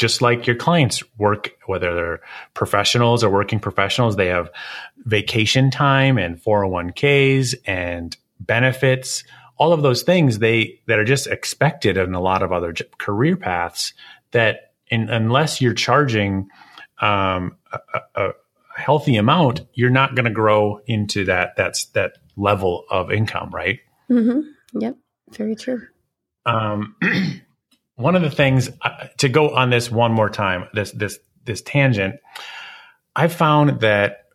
just 0.00 0.22
like 0.22 0.46
your 0.46 0.56
clients 0.56 1.02
work, 1.18 1.50
whether 1.66 1.94
they're 1.94 2.20
professionals 2.54 3.22
or 3.22 3.28
working 3.28 3.60
professionals, 3.60 4.16
they 4.16 4.28
have 4.28 4.50
vacation 5.04 5.70
time 5.70 6.16
and 6.16 6.42
401ks 6.42 7.54
and 7.66 8.16
benefits, 8.40 9.24
all 9.58 9.74
of 9.74 9.82
those 9.82 10.02
things 10.02 10.38
they 10.38 10.80
that 10.86 10.98
are 10.98 11.04
just 11.04 11.26
expected 11.26 11.98
in 11.98 12.14
a 12.14 12.20
lot 12.20 12.42
of 12.42 12.50
other 12.50 12.74
career 12.96 13.36
paths 13.36 13.92
that 14.30 14.72
in, 14.86 15.10
unless 15.10 15.60
you're 15.60 15.74
charging 15.74 16.48
um, 17.02 17.56
a, 17.70 18.00
a, 18.14 18.30
healthy 18.76 19.16
amount, 19.16 19.60
you're 19.74 19.90
not 19.90 20.14
going 20.14 20.24
to 20.24 20.30
grow 20.30 20.80
into 20.86 21.26
that 21.26 21.54
that's 21.56 21.86
that 21.88 22.12
level 22.36 22.84
of 22.90 23.12
income, 23.12 23.50
right? 23.50 23.80
Mm-hmm. 24.08 24.80
Yep, 24.80 24.96
very 25.32 25.54
true. 25.54 25.82
Um, 26.46 26.96
one 28.00 28.16
of 28.16 28.22
the 28.22 28.30
things 28.30 28.70
uh, 28.82 29.06
to 29.18 29.28
go 29.28 29.50
on 29.50 29.70
this 29.70 29.90
one 29.90 30.12
more 30.12 30.30
time, 30.30 30.68
this 30.74 30.90
this 30.92 31.18
this 31.44 31.62
tangent, 31.62 32.16
I 33.14 33.28
found 33.28 33.80
that 33.80 34.26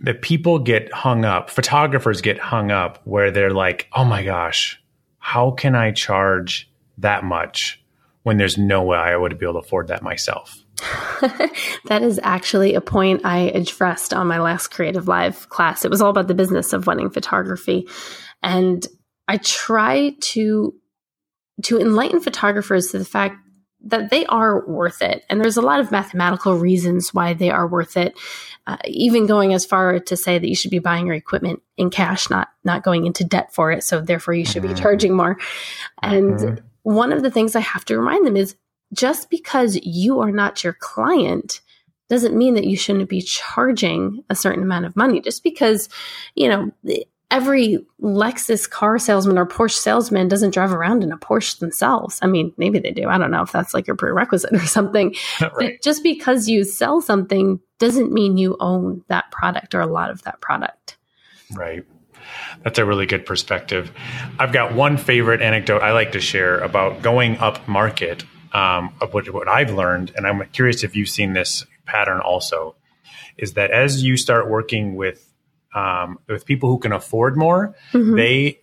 that 0.00 0.22
people 0.22 0.58
get 0.58 0.92
hung 0.92 1.24
up, 1.24 1.48
photographers 1.50 2.20
get 2.20 2.38
hung 2.38 2.70
up 2.70 3.00
where 3.04 3.30
they're 3.30 3.52
like, 3.52 3.88
"Oh 3.92 4.04
my 4.04 4.24
gosh, 4.24 4.80
how 5.18 5.52
can 5.52 5.74
I 5.74 5.92
charge 5.92 6.70
that 6.98 7.24
much 7.24 7.82
when 8.22 8.36
there's 8.36 8.58
no 8.58 8.82
way 8.82 8.98
I 8.98 9.16
would 9.16 9.38
be 9.38 9.46
able 9.46 9.60
to 9.60 9.66
afford 9.66 9.88
that 9.88 10.02
myself. 10.02 10.64
that 11.86 12.02
is 12.02 12.20
actually 12.22 12.74
a 12.74 12.80
point 12.80 13.22
I 13.24 13.38
addressed 13.38 14.14
on 14.14 14.26
my 14.26 14.38
last 14.38 14.68
Creative 14.68 15.06
Live 15.06 15.48
class. 15.48 15.84
It 15.84 15.90
was 15.90 16.00
all 16.00 16.10
about 16.10 16.28
the 16.28 16.34
business 16.34 16.72
of 16.72 16.86
wedding 16.86 17.10
photography. 17.10 17.88
And 18.42 18.86
I 19.28 19.38
try 19.38 20.14
to 20.20 20.74
to 21.62 21.78
enlighten 21.78 22.20
photographers 22.20 22.88
to 22.88 22.98
the 22.98 23.04
fact 23.04 23.36
that 23.84 24.10
they 24.10 24.24
are 24.26 24.66
worth 24.66 25.02
it. 25.02 25.24
And 25.28 25.40
there's 25.40 25.56
a 25.56 25.62
lot 25.62 25.80
of 25.80 25.90
mathematical 25.90 26.56
reasons 26.56 27.12
why 27.12 27.34
they 27.34 27.50
are 27.50 27.66
worth 27.66 27.96
it. 27.96 28.18
Uh, 28.66 28.76
even 28.84 29.26
going 29.26 29.52
as 29.54 29.66
far 29.66 29.98
to 29.98 30.16
say 30.16 30.38
that 30.38 30.48
you 30.48 30.54
should 30.54 30.70
be 30.70 30.78
buying 30.78 31.06
your 31.06 31.16
equipment 31.16 31.60
in 31.76 31.90
cash, 31.90 32.30
not 32.30 32.48
not 32.62 32.84
going 32.84 33.06
into 33.06 33.24
debt 33.24 33.52
for 33.52 33.72
it. 33.72 33.82
So 33.82 34.00
therefore, 34.00 34.34
you 34.34 34.44
should 34.44 34.62
mm-hmm. 34.62 34.74
be 34.74 34.80
charging 34.80 35.16
more. 35.16 35.36
And 36.00 36.34
mm-hmm. 36.34 36.64
one 36.84 37.12
of 37.12 37.24
the 37.24 37.30
things 37.30 37.56
I 37.56 37.60
have 37.60 37.84
to 37.86 37.98
remind 37.98 38.24
them 38.24 38.36
is 38.36 38.54
just 38.92 39.30
because 39.30 39.76
you 39.82 40.20
are 40.20 40.30
not 40.30 40.62
your 40.62 40.74
client 40.74 41.60
doesn't 42.08 42.36
mean 42.36 42.54
that 42.54 42.66
you 42.66 42.76
shouldn't 42.76 43.08
be 43.08 43.22
charging 43.22 44.22
a 44.30 44.36
certain 44.36 44.62
amount 44.62 44.84
of 44.84 44.94
money. 44.94 45.20
Just 45.20 45.42
because, 45.42 45.88
you 46.34 46.48
know, 46.48 46.70
every 47.32 47.78
Lexus 48.00 48.68
car 48.68 48.98
salesman 48.98 49.38
or 49.38 49.46
Porsche 49.46 49.78
salesman 49.78 50.28
doesn't 50.28 50.52
drive 50.52 50.72
around 50.72 51.02
in 51.02 51.10
a 51.10 51.16
Porsche 51.16 51.58
themselves. 51.58 52.18
I 52.20 52.26
mean, 52.26 52.52
maybe 52.58 52.78
they 52.78 52.90
do. 52.90 53.08
I 53.08 53.16
don't 53.16 53.30
know 53.30 53.42
if 53.42 53.50
that's 53.50 53.72
like 53.72 53.86
your 53.86 53.96
prerequisite 53.96 54.52
or 54.52 54.66
something. 54.66 55.16
right. 55.40 55.52
But 55.58 55.82
just 55.82 56.02
because 56.02 56.46
you 56.46 56.62
sell 56.62 57.00
something 57.00 57.58
doesn't 57.78 58.12
mean 58.12 58.36
you 58.36 58.56
own 58.60 59.02
that 59.08 59.30
product 59.32 59.74
or 59.74 59.80
a 59.80 59.86
lot 59.86 60.10
of 60.10 60.22
that 60.24 60.40
product. 60.42 60.98
Right. 61.54 61.84
That's 62.62 62.78
a 62.78 62.84
really 62.84 63.06
good 63.06 63.24
perspective. 63.24 63.90
I've 64.38 64.52
got 64.52 64.74
one 64.74 64.98
favorite 64.98 65.40
anecdote 65.40 65.82
I 65.82 65.92
like 65.92 66.12
to 66.12 66.20
share 66.20 66.58
about 66.58 67.02
going 67.02 67.38
up 67.38 67.66
market. 67.66 68.24
Um, 68.52 68.92
of 69.00 69.14
what, 69.14 69.32
what 69.32 69.48
I've 69.48 69.72
learned, 69.72 70.12
and 70.14 70.26
I'm 70.26 70.44
curious 70.52 70.84
if 70.84 70.94
you've 70.94 71.08
seen 71.08 71.32
this 71.32 71.64
pattern 71.86 72.20
also, 72.20 72.76
is 73.38 73.54
that 73.54 73.70
as 73.70 74.02
you 74.02 74.18
start 74.18 74.50
working 74.50 74.94
with 74.94 75.31
um, 75.74 76.18
with 76.28 76.44
people 76.44 76.68
who 76.68 76.78
can 76.78 76.92
afford 76.92 77.36
more, 77.36 77.74
mm-hmm. 77.92 78.16
they 78.16 78.60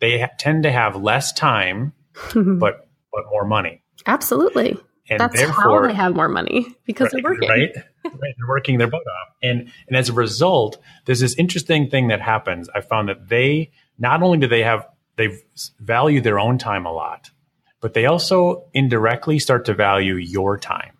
they 0.00 0.20
ha- 0.20 0.30
tend 0.38 0.64
to 0.64 0.72
have 0.72 0.96
less 0.96 1.32
time, 1.32 1.92
but 2.34 2.88
but 3.12 3.24
more 3.30 3.44
money. 3.44 3.82
Absolutely. 4.06 4.76
And 5.10 5.20
That's 5.20 5.40
how 5.40 5.86
they 5.86 5.94
have 5.94 6.14
more 6.14 6.28
money 6.28 6.66
because 6.84 7.06
right, 7.06 7.22
they're 7.22 7.32
working. 7.32 7.48
Right? 7.48 7.74
right. 8.04 8.34
They're 8.36 8.48
working 8.48 8.78
their 8.78 8.88
butt 8.88 9.00
off. 9.00 9.34
And 9.42 9.72
and 9.86 9.96
as 9.96 10.08
a 10.10 10.12
result, 10.12 10.78
there's 11.06 11.20
this 11.20 11.34
interesting 11.36 11.88
thing 11.88 12.08
that 12.08 12.20
happens. 12.20 12.68
I 12.74 12.82
found 12.82 13.08
that 13.08 13.28
they 13.28 13.70
not 13.98 14.22
only 14.22 14.38
do 14.38 14.46
they 14.46 14.62
have 14.62 14.86
they 15.16 15.38
value 15.80 16.20
their 16.20 16.38
own 16.38 16.58
time 16.58 16.84
a 16.84 16.92
lot, 16.92 17.30
but 17.80 17.94
they 17.94 18.06
also 18.06 18.68
indirectly 18.74 19.38
start 19.38 19.64
to 19.66 19.74
value 19.74 20.14
your 20.14 20.58
time. 20.58 20.97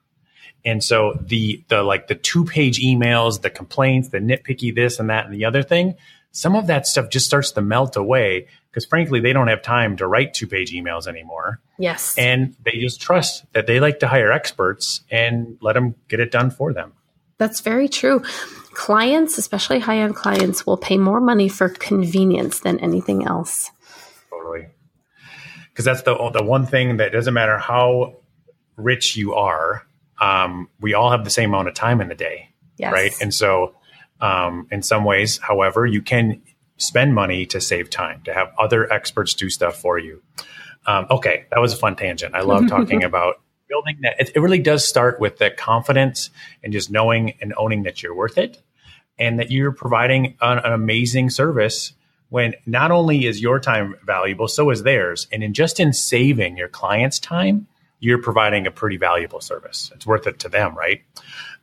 And 0.65 0.83
so 0.83 1.19
the 1.21 1.65
the 1.69 1.83
like 1.83 2.09
the 2.09 2.15
two 2.15 2.45
page 2.45 2.81
emails, 2.81 3.43
the 3.43 3.51
complaints, 3.51 4.09
the 4.09 4.19
nitpicky 4.19 4.75
this 4.75 4.99
and 4.99 5.11
that 5.11 5.27
and 5.27 5.35
the 5.35 5.45
other 5.45 5.63
thing, 5.63 5.95
some 6.33 6.55
of 6.55 6.67
that 6.67 6.87
stuff 6.87 7.11
just 7.11 7.27
starts 7.27 7.53
to 7.53 7.63
melt 7.63 7.97
away 7.97 8.49
because 8.71 8.85
frankly 8.85 9.21
they 9.21 9.33
don't 9.33 9.49
have 9.49 9.63
time 9.63 9.97
to 9.97 10.07
write 10.07 10.35
two 10.35 10.47
page 10.47 10.73
emails 10.73 11.07
anymore. 11.07 11.61
Yes. 11.79 12.17
And 12.19 12.55
they 12.65 12.79
just 12.79 13.01
trust 13.01 13.45
that 13.53 13.67
they 13.67 13.81
like 13.81 14.01
to 14.01 14.09
hire 14.09 14.33
experts 14.33 15.03
and 15.11 15.59
let 15.61 15.75
them 15.75 15.95
get 16.09 16.21
it 16.21 16.31
done 16.31 16.51
for 16.51 16.73
them. 16.73 16.93
That's 17.39 17.61
very 17.61 17.89
true. 17.89 18.21
Clients, 18.73 19.39
especially 19.39 19.79
high 19.79 19.99
end 19.99 20.17
clients, 20.17 20.67
will 20.67 20.77
pay 20.77 20.97
more 20.97 21.21
money 21.21 21.49
for 21.49 21.69
convenience 21.69 22.61
than 22.61 22.79
anything 22.81 23.25
else. 23.25 23.71
Totally. 24.29 24.67
Because 25.71 25.85
that's 25.85 26.03
the 26.03 26.15
the 26.33 26.43
one 26.43 26.67
thing 26.67 26.97
that 26.99 27.13
doesn't 27.13 27.35
matter 27.35 27.59
how 27.59 28.17
rich 28.77 29.17
you 29.17 29.35
are, 29.35 29.87
um, 30.21 30.69
we 30.81 30.95
all 30.95 31.11
have 31.11 31.25
the 31.25 31.31
same 31.31 31.51
amount 31.51 31.69
of 31.69 31.75
time 31.75 32.01
in 32.01 32.09
the 32.09 32.15
day, 32.15 32.51
yes. 32.77 32.93
right? 32.93 33.13
And 33.21 33.33
so, 33.33 33.75
um, 34.21 34.67
in 34.71 34.83
some 34.83 35.05
ways, 35.05 35.39
however, 35.39 35.87
you 35.87 36.03
can 36.03 36.43
spend 36.77 37.15
money 37.15 37.47
to 37.47 37.61
save 37.61 37.91
time 37.91 38.23
to 38.25 38.33
have 38.33 38.49
other 38.59 38.91
experts 38.93 39.35
do 39.35 39.51
stuff 39.51 39.77
for 39.77 39.99
you. 39.99 40.23
Um, 40.87 41.07
okay, 41.11 41.47
that 41.51 41.61
was 41.61 41.73
a 41.73 41.77
fun 41.77 41.97
tangent. 41.97 42.35
I 42.35 42.41
love 42.41 42.69
talking 42.69 43.05
about 43.05 43.41
building 43.69 43.99
that. 44.03 44.17
It, 44.19 44.33
it 44.35 44.41
really 44.41 44.59
does 44.59 44.87
start 44.87 45.21
with 45.21 45.39
the 45.39 45.51
confidence 45.51 46.31
and 46.63 46.73
just 46.73 46.91
knowing 46.91 47.35
and 47.41 47.53
owning 47.57 47.83
that 47.85 48.03
you're 48.03 48.15
worth 48.15 48.39
it, 48.39 48.61
and 49.19 49.39
that 49.39 49.51
you're 49.51 49.73
providing 49.73 50.37
an, 50.41 50.59
an 50.59 50.73
amazing 50.73 51.31
service 51.31 51.93
when 52.31 52.55
not 52.67 52.91
only 52.91 53.27
is 53.27 53.41
your 53.41 53.59
time 53.59 53.95
valuable, 54.05 54.49
so 54.49 54.71
is 54.71 54.83
theirs. 54.83 55.27
And 55.33 55.43
in 55.43 55.55
just 55.55 55.81
in 55.81 55.93
saving 55.93 56.57
your 56.57 56.69
client's 56.69 57.19
time, 57.19 57.67
you're 58.01 58.23
providing 58.23 58.67
a 58.67 58.71
pretty 58.71 58.97
valuable 58.97 59.41
service. 59.41 59.91
It's 59.95 60.07
worth 60.07 60.27
it 60.27 60.41
to 60.41 60.49
them, 60.49 60.77
right? 60.77 61.03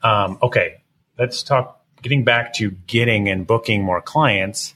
Um, 0.04 0.38
okay, 0.42 0.84
let's 1.18 1.44
talk. 1.44 1.82
Getting 2.02 2.24
back 2.24 2.54
to 2.56 2.72
getting 2.72 3.30
and 3.30 3.48
booking 3.48 3.84
more 3.84 4.02
clients, 4.02 4.76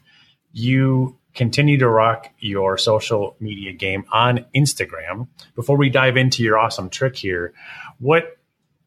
you 0.51 1.18
continue 1.36 1.78
to 1.78 1.88
rock 1.88 2.30
your 2.39 2.78
social 2.78 3.36
media 3.39 3.72
game 3.72 4.06
on 4.12 4.46
Instagram. 4.56 5.28
Before 5.56 5.78
we 5.78 5.89
dive 5.89 6.18
into 6.18 6.44
your 6.44 6.58
awesome 6.58 6.89
trick 6.89 7.16
here, 7.16 7.54
what 8.00 8.38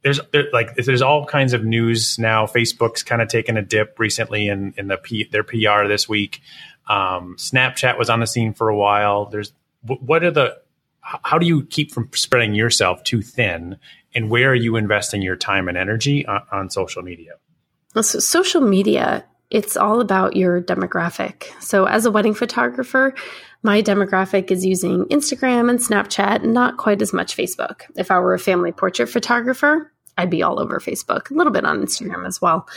there's 0.02 0.20
there, 0.32 0.46
like 0.52 0.74
there's 0.74 1.02
all 1.02 1.24
kinds 1.24 1.52
of 1.52 1.64
news 1.64 2.18
now. 2.18 2.46
Facebook's 2.46 3.02
kind 3.02 3.22
of 3.22 3.28
taken 3.28 3.56
a 3.56 3.62
dip 3.62 3.98
recently 3.98 4.48
in 4.48 4.74
in 4.76 4.88
the 4.88 4.96
P, 4.96 5.24
their 5.30 5.44
PR 5.44 5.86
this 5.86 6.08
week. 6.08 6.40
Um, 6.88 7.36
Snapchat 7.38 7.96
was 7.98 8.10
on 8.10 8.20
the 8.20 8.26
scene 8.26 8.52
for 8.52 8.68
a 8.68 8.76
while. 8.76 9.26
There's 9.26 9.52
what 9.84 10.24
are 10.24 10.30
the 10.30 10.61
how 11.02 11.38
do 11.38 11.46
you 11.46 11.64
keep 11.64 11.92
from 11.92 12.08
spreading 12.14 12.54
yourself 12.54 13.02
too 13.04 13.22
thin? 13.22 13.76
And 14.14 14.30
where 14.30 14.50
are 14.50 14.54
you 14.54 14.76
investing 14.76 15.22
your 15.22 15.36
time 15.36 15.68
and 15.68 15.76
energy 15.76 16.26
on, 16.26 16.42
on 16.50 16.70
social 16.70 17.02
media? 17.02 17.32
Well, 17.94 18.02
so 18.02 18.18
social 18.20 18.60
media 18.60 19.24
it's 19.50 19.76
all 19.76 20.00
about 20.00 20.34
your 20.34 20.62
demographic. 20.62 21.44
So 21.62 21.84
as 21.84 22.06
a 22.06 22.10
wedding 22.10 22.34
photographer 22.34 23.14
my 23.64 23.80
demographic 23.80 24.50
is 24.50 24.66
using 24.66 25.04
instagram 25.04 25.70
and 25.70 25.78
snapchat 25.78 26.42
not 26.42 26.78
quite 26.78 27.00
as 27.00 27.12
much 27.12 27.36
facebook. 27.36 27.82
If 27.96 28.10
i 28.10 28.18
were 28.18 28.34
a 28.34 28.38
family 28.38 28.72
portrait 28.72 29.08
photographer 29.08 29.92
i'd 30.18 30.30
be 30.30 30.42
all 30.42 30.58
over 30.58 30.80
facebook 30.80 31.30
a 31.30 31.34
little 31.34 31.52
bit 31.52 31.64
on 31.64 31.80
instagram 31.80 32.26
as 32.26 32.40
well. 32.40 32.68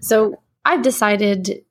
So 0.00 0.42
i've 0.64 0.82
decided 0.82 1.64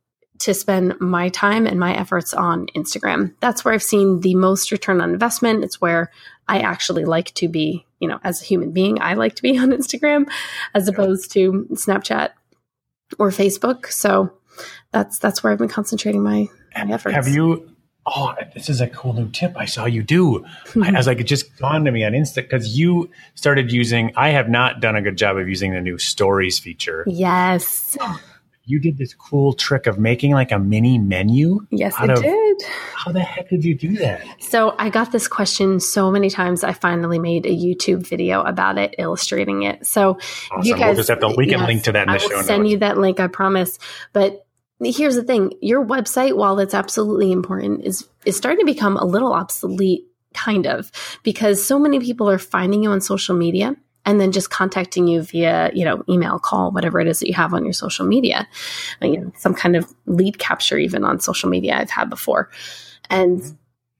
to 0.43 0.53
spend 0.53 0.99
my 0.99 1.29
time 1.29 1.65
and 1.65 1.79
my 1.79 1.95
efforts 1.95 2.33
on 2.33 2.67
Instagram. 2.75 3.33
That's 3.39 3.63
where 3.63 3.73
I've 3.73 3.81
seen 3.81 4.19
the 4.19 4.35
most 4.35 4.73
return 4.73 4.99
on 4.99 5.11
investment. 5.11 5.63
It's 5.63 5.79
where 5.79 6.11
I 6.49 6.59
actually 6.59 7.05
like 7.05 7.33
to 7.35 7.47
be, 7.47 7.85
you 7.99 8.09
know, 8.09 8.19
as 8.25 8.41
a 8.41 8.45
human 8.45 8.71
being, 8.71 9.01
I 9.01 9.13
like 9.13 9.35
to 9.35 9.41
be 9.41 9.57
on 9.59 9.69
Instagram 9.69 10.29
as 10.73 10.89
opposed 10.89 11.31
to 11.31 11.65
Snapchat 11.71 12.31
or 13.17 13.29
Facebook. 13.29 13.87
So 13.87 14.33
that's 14.91 15.17
that's 15.17 15.41
where 15.43 15.53
I've 15.53 15.59
been 15.59 15.69
concentrating 15.69 16.21
my, 16.21 16.49
my 16.75 16.93
efforts. 16.93 17.15
Have 17.15 17.29
you 17.29 17.69
Oh, 18.05 18.33
this 18.53 18.69
is 18.69 18.81
a 18.81 18.87
cool 18.89 19.13
new 19.13 19.29
tip 19.29 19.55
I 19.55 19.63
saw 19.63 19.85
you 19.85 20.03
do. 20.03 20.43
I, 20.75 20.91
was 20.91 21.07
like, 21.07 21.21
it 21.21 21.23
just 21.23 21.55
dawned 21.55 21.85
to 21.85 21.91
me 21.93 22.03
on 22.03 22.11
Insta 22.11 22.35
because 22.35 22.77
you 22.77 23.09
started 23.35 23.71
using. 23.71 24.11
I 24.17 24.31
have 24.31 24.49
not 24.49 24.81
done 24.81 24.97
a 24.97 25.01
good 25.01 25.17
job 25.17 25.37
of 25.37 25.47
using 25.47 25.71
the 25.71 25.79
new 25.79 25.97
stories 25.97 26.59
feature. 26.59 27.05
Yes 27.07 27.97
you 28.65 28.79
did 28.79 28.97
this 28.97 29.13
cool 29.13 29.53
trick 29.53 29.87
of 29.87 29.99
making 29.99 30.31
like 30.31 30.51
a 30.51 30.59
mini 30.59 30.97
menu. 30.97 31.65
Yes, 31.69 31.93
I 31.97 32.05
of, 32.05 32.21
did. 32.21 32.61
How 32.95 33.11
the 33.11 33.19
heck 33.19 33.49
did 33.49 33.65
you 33.65 33.75
do 33.75 33.97
that? 33.97 34.25
So 34.39 34.75
I 34.79 34.89
got 34.89 35.11
this 35.11 35.27
question 35.27 35.79
so 35.79 36.09
many 36.09 36.29
times. 36.29 36.63
I 36.63 36.71
finally 36.71 37.19
made 37.19 37.45
a 37.45 37.49
YouTube 37.49 38.07
video 38.07 38.41
about 38.41 38.77
it, 38.77 38.95
illustrating 38.97 39.63
it. 39.63 39.85
So 39.85 40.17
awesome. 40.51 40.61
you 40.63 40.75
guys, 40.75 40.87
we'll 40.87 40.95
just 40.95 41.09
have 41.09 41.19
to, 41.19 41.33
can 41.33 41.49
yes, 41.49 41.67
link 41.67 41.83
to 41.83 41.91
that 41.91 42.07
in 42.07 42.13
the 42.13 42.19
I 42.19 42.23
will 42.23 42.29
show 42.29 42.41
Send 42.43 42.69
you 42.69 42.77
that 42.79 42.97
link, 42.97 43.19
I 43.19 43.27
promise. 43.27 43.79
But 44.13 44.45
here's 44.81 45.15
the 45.15 45.23
thing: 45.23 45.53
your 45.61 45.85
website, 45.85 46.37
while 46.37 46.59
it's 46.59 46.73
absolutely 46.73 47.31
important, 47.31 47.83
is 47.83 48.07
is 48.25 48.37
starting 48.37 48.65
to 48.65 48.65
become 48.65 48.95
a 48.95 49.05
little 49.05 49.33
obsolete, 49.33 50.05
kind 50.33 50.67
of, 50.67 50.89
because 51.23 51.63
so 51.65 51.77
many 51.77 51.99
people 51.99 52.29
are 52.29 52.39
finding 52.39 52.83
you 52.83 52.91
on 52.91 53.01
social 53.01 53.35
media 53.35 53.75
and 54.05 54.19
then 54.19 54.31
just 54.31 54.49
contacting 54.49 55.07
you 55.07 55.21
via, 55.21 55.71
you 55.73 55.85
know, 55.85 56.03
email, 56.09 56.39
call, 56.39 56.71
whatever 56.71 56.99
it 56.99 57.07
is 57.07 57.19
that 57.19 57.27
you 57.27 57.33
have 57.33 57.53
on 57.53 57.63
your 57.63 57.73
social 57.73 58.05
media, 58.05 58.47
some 59.37 59.53
kind 59.53 59.75
of 59.75 59.93
lead 60.05 60.39
capture 60.39 60.77
even 60.77 61.03
on 61.03 61.19
social 61.19 61.49
media 61.49 61.77
I've 61.77 61.89
had 61.89 62.09
before. 62.09 62.49
And 63.09 63.41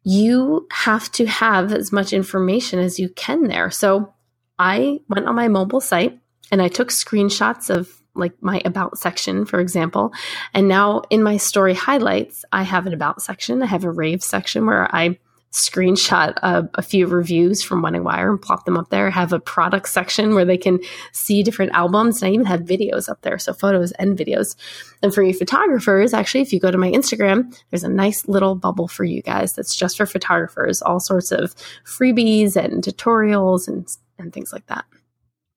you 0.03 0.67
have 0.71 1.11
to 1.13 1.25
have 1.25 1.71
as 1.71 1.91
much 1.91 2.11
information 2.11 2.79
as 2.79 2.99
you 2.99 3.09
can 3.09 3.47
there. 3.47 3.71
So 3.71 4.13
I 4.59 4.99
went 5.07 5.27
on 5.27 5.35
my 5.35 5.47
mobile 5.47 5.81
site 5.81 6.19
and 6.51 6.61
I 6.61 6.67
took 6.67 6.89
screenshots 6.89 7.69
of 7.69 7.89
like 8.15 8.33
my 8.41 8.61
about 8.65 8.97
section, 8.97 9.45
for 9.45 9.59
example. 9.59 10.13
And 10.53 10.67
now 10.67 11.01
in 11.09 11.23
my 11.23 11.37
story 11.37 11.73
highlights, 11.73 12.45
I 12.51 12.63
have 12.63 12.85
an 12.85 12.93
about 12.93 13.21
section. 13.21 13.63
I 13.63 13.65
have 13.65 13.85
a 13.85 13.91
rave 13.91 14.21
section 14.21 14.65
where 14.65 14.93
I 14.93 15.17
screenshot 15.53 16.33
a, 16.37 16.67
a, 16.73 16.81
few 16.81 17.05
reviews 17.05 17.61
from 17.61 17.83
Wedding 17.83 18.03
Wire 18.03 18.31
and 18.31 18.41
plop 18.41 18.65
them 18.65 18.75
up 18.75 18.89
there. 18.89 19.11
Have 19.11 19.31
a 19.31 19.39
product 19.39 19.87
section 19.87 20.33
where 20.33 20.45
they 20.45 20.57
can 20.57 20.79
see 21.11 21.43
different 21.43 21.73
albums. 21.73 22.21
And 22.21 22.29
I 22.29 22.33
even 22.33 22.47
have 22.47 22.61
videos 22.61 23.07
up 23.07 23.21
there, 23.21 23.37
so 23.37 23.53
photos 23.53 23.91
and 23.93 24.17
videos. 24.17 24.55
And 25.03 25.13
for 25.13 25.21
you 25.21 25.31
photographers, 25.31 26.11
actually, 26.11 26.41
if 26.41 26.51
you 26.51 26.59
go 26.59 26.71
to 26.71 26.77
my 26.77 26.89
Instagram, 26.89 27.55
there's 27.69 27.83
a 27.83 27.89
nice 27.89 28.27
little 28.27 28.55
bubble 28.55 28.87
for 28.87 29.03
you 29.03 29.21
guys 29.21 29.53
that's 29.53 29.75
just 29.75 29.97
for 29.97 30.07
photographers. 30.07 30.81
All 30.81 30.99
sorts 30.99 31.31
of 31.31 31.53
freebies 31.85 32.55
and 32.55 32.83
tutorials 32.83 33.67
and 33.67 33.87
and 34.17 34.33
things 34.33 34.51
like 34.51 34.65
that. 34.67 34.85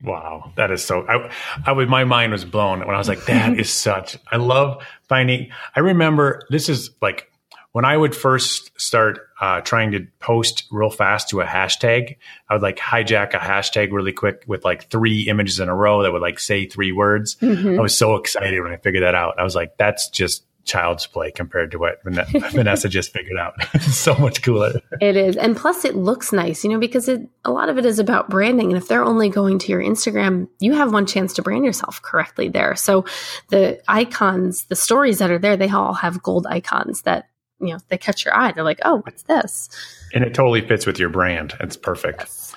Wow, 0.02 0.52
that 0.56 0.70
is 0.70 0.84
so. 0.84 1.06
I, 1.08 1.32
I 1.64 1.72
was 1.72 1.88
my 1.88 2.04
mind 2.04 2.32
was 2.32 2.44
blown 2.44 2.80
when 2.80 2.94
I 2.94 2.98
was 2.98 3.08
like, 3.08 3.24
that 3.26 3.58
is 3.58 3.70
such. 3.70 4.18
I 4.30 4.36
love 4.36 4.84
finding. 5.08 5.48
I 5.74 5.80
remember 5.80 6.42
this 6.50 6.68
is 6.68 6.90
like 7.00 7.30
when 7.72 7.86
I 7.86 7.96
would 7.96 8.14
first 8.14 8.78
start 8.78 9.20
uh, 9.40 9.60
trying 9.60 9.92
to 9.92 10.06
post 10.18 10.64
real 10.70 10.90
fast 10.90 11.28
to 11.30 11.40
a 11.40 11.44
hashtag, 11.44 12.16
I 12.48 12.54
would 12.54 12.62
like 12.62 12.78
hijack 12.78 13.34
a 13.34 13.38
hashtag 13.38 13.92
really 13.92 14.12
quick 14.12 14.44
with 14.46 14.64
like 14.64 14.88
three 14.88 15.28
images 15.28 15.60
in 15.60 15.68
a 15.68 15.74
row 15.74 16.02
that 16.02 16.12
would 16.12 16.22
like 16.22 16.38
say 16.38 16.66
three 16.66 16.92
words. 16.92 17.36
Mm-hmm. 17.36 17.78
I 17.78 17.82
was 17.82 17.96
so 17.96 18.16
excited 18.16 18.60
when 18.62 18.72
I 18.72 18.76
figured 18.76 19.02
that 19.02 19.14
out. 19.14 19.38
I 19.38 19.44
was 19.44 19.54
like, 19.54 19.76
that's 19.76 20.08
just 20.08 20.44
child's 20.66 21.06
play 21.06 21.30
compared 21.30 21.70
to 21.70 21.78
what 21.78 22.02
Vanessa 22.02 22.88
just 22.88 23.12
figured 23.12 23.38
out. 23.38 23.54
so 23.80 24.14
much 24.16 24.42
cooler. 24.42 24.80
It 25.00 25.16
is. 25.16 25.36
And 25.36 25.56
plus 25.56 25.84
it 25.84 25.94
looks 25.94 26.32
nice, 26.32 26.64
you 26.64 26.70
know, 26.70 26.78
because 26.78 27.08
it 27.08 27.26
a 27.44 27.50
lot 27.50 27.68
of 27.68 27.78
it 27.78 27.86
is 27.86 27.98
about 27.98 28.28
branding. 28.28 28.72
And 28.72 28.76
if 28.76 28.88
they're 28.88 29.04
only 29.04 29.28
going 29.28 29.58
to 29.60 29.72
your 29.72 29.80
Instagram, 29.80 30.48
you 30.58 30.74
have 30.74 30.92
one 30.92 31.06
chance 31.06 31.32
to 31.34 31.42
brand 31.42 31.64
yourself 31.64 32.02
correctly 32.02 32.48
there. 32.48 32.74
So 32.74 33.04
the 33.48 33.80
icons, 33.88 34.64
the 34.64 34.76
stories 34.76 35.18
that 35.20 35.30
are 35.30 35.38
there, 35.38 35.56
they 35.56 35.70
all 35.70 35.94
have 35.94 36.22
gold 36.22 36.46
icons 36.48 37.02
that 37.02 37.28
you 37.60 37.68
know 37.68 37.78
they 37.88 37.98
catch 37.98 38.24
your 38.24 38.34
eye 38.34 38.52
they're 38.52 38.64
like 38.64 38.80
oh 38.84 38.98
what's 38.98 39.22
this? 39.24 39.68
And 40.14 40.24
it 40.24 40.34
totally 40.34 40.60
fits 40.66 40.86
with 40.86 40.98
your 40.98 41.08
brand. 41.08 41.54
It's 41.60 41.76
perfect. 41.76 42.20
Yes. 42.20 42.54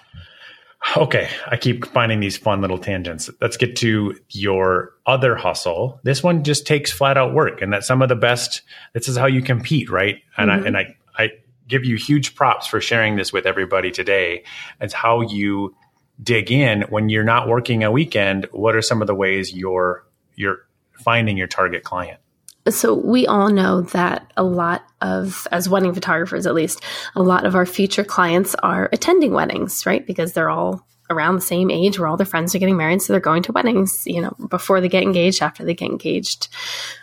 okay 0.95 1.27
i 1.47 1.57
keep 1.57 1.85
finding 1.87 2.21
these 2.21 2.37
fun 2.37 2.61
little 2.61 2.77
tangents. 2.77 3.29
Let's 3.41 3.57
get 3.57 3.75
to 3.77 4.15
your 4.29 4.93
other 5.05 5.35
hustle. 5.35 5.99
This 6.03 6.23
one 6.23 6.43
just 6.43 6.65
takes 6.65 6.91
flat 6.91 7.17
out 7.17 7.33
work 7.33 7.61
and 7.61 7.73
that 7.73 7.83
some 7.83 8.01
of 8.01 8.09
the 8.09 8.15
best 8.15 8.61
this 8.93 9.07
is 9.07 9.17
how 9.17 9.27
you 9.27 9.41
compete 9.41 9.89
right? 9.89 10.17
And 10.37 10.49
mm-hmm. 10.49 10.63
i 10.63 10.67
and 10.67 10.77
i 10.77 10.95
i 11.17 11.29
give 11.67 11.85
you 11.85 11.97
huge 11.97 12.33
props 12.33 12.65
for 12.65 12.81
sharing 12.81 13.15
this 13.15 13.31
with 13.31 13.45
everybody 13.45 13.91
today. 13.91 14.43
As 14.79 14.91
how 14.91 15.21
you 15.21 15.75
dig 16.21 16.51
in 16.51 16.81
when 16.83 17.09
you're 17.09 17.23
not 17.23 17.47
working 17.47 17.83
a 17.83 17.91
weekend 17.91 18.45
what 18.51 18.75
are 18.75 18.81
some 18.81 19.01
of 19.01 19.07
the 19.07 19.15
ways 19.15 19.53
you're 19.53 20.05
you're 20.35 20.67
finding 20.93 21.37
your 21.37 21.47
target 21.47 21.83
client 21.83 22.19
so 22.67 22.93
we 22.93 23.25
all 23.25 23.49
know 23.49 23.81
that 23.81 24.31
a 24.35 24.43
lot 24.43 24.83
of 25.01 25.47
as 25.51 25.69
wedding 25.69 25.93
photographers 25.93 26.45
at 26.45 26.53
least 26.53 26.83
a 27.15 27.23
lot 27.23 27.45
of 27.45 27.55
our 27.55 27.65
future 27.65 28.03
clients 28.03 28.55
are 28.55 28.89
attending 28.91 29.31
weddings 29.31 29.85
right? 29.85 30.05
Because 30.05 30.33
they're 30.33 30.49
all 30.49 30.85
around 31.09 31.35
the 31.35 31.41
same 31.41 31.71
age 31.71 31.97
where 31.97 32.07
all 32.07 32.17
their 32.17 32.25
friends 32.25 32.53
are 32.53 32.59
getting 32.59 32.77
married 32.77 33.01
so 33.01 33.13
they're 33.13 33.19
going 33.19 33.41
to 33.43 33.51
weddings 33.51 34.03
you 34.05 34.21
know 34.21 34.33
before 34.49 34.81
they 34.81 34.89
get 34.89 35.03
engaged 35.03 35.41
after 35.41 35.63
they 35.63 35.73
get 35.73 35.89
engaged. 35.89 36.49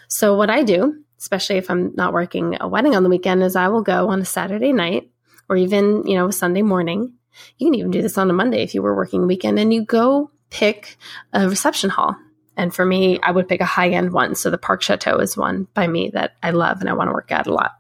So 0.08 0.36
what 0.36 0.50
i 0.50 0.62
do 0.62 1.02
especially 1.18 1.56
if 1.56 1.70
i'm 1.70 1.92
not 1.96 2.12
working 2.12 2.56
a 2.60 2.68
wedding 2.68 2.94
on 2.94 3.02
the 3.02 3.08
weekend 3.08 3.42
is 3.42 3.56
i 3.56 3.68
will 3.68 3.82
go 3.82 4.08
on 4.10 4.20
a 4.20 4.25
saturday 4.25 4.72
night 4.72 5.10
or 5.48 5.56
even 5.56 6.06
you 6.06 6.16
know 6.16 6.28
a 6.28 6.32
sunday 6.32 6.62
morning. 6.62 7.14
You 7.58 7.66
can 7.66 7.75
even 7.75 7.90
do 7.90 8.02
this 8.02 8.18
on 8.18 8.30
a 8.30 8.34
monday 8.34 8.62
if 8.62 8.75
you 8.75 8.82
were 8.82 8.94
working 8.94 9.26
weekend 9.26 9.58
and 9.58 9.72
you 9.72 9.84
go 9.84 10.30
pick 10.50 10.96
a 11.32 11.48
reception 11.48 11.90
hall 11.90 12.16
and 12.56 12.75
for 12.75 12.84
me, 12.84 13.20
I 13.22 13.30
would 13.30 13.48
pick 13.48 13.60
a 13.60 13.66
high 13.66 13.90
end 13.90 14.12
one. 14.12 14.34
So 14.34 14.50
the 14.50 14.58
Park 14.58 14.82
Chateau 14.82 15.18
is 15.18 15.36
one 15.36 15.68
by 15.75 15.86
me 15.86 16.10
that 16.14 16.36
I 16.42 16.50
love 16.50 16.80
and 16.80 16.88
I 16.88 16.94
want 16.94 17.08
to 17.08 17.12
work 17.12 17.30
at 17.30 17.46
a 17.46 17.52
lot. 17.52 17.72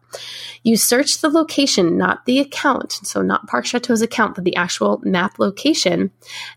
You 0.62 0.76
search 0.76 1.20
the 1.20 1.30
location, 1.30 1.96
not 1.96 2.26
the 2.26 2.40
account. 2.40 2.92
So 2.92 3.22
not 3.22 3.46
Park 3.46 3.66
Chateau's 3.66 4.02
account, 4.02 4.34
but 4.34 4.44
the 4.44 4.56
actual 4.56 5.00
map 5.02 5.38
location 5.38 6.10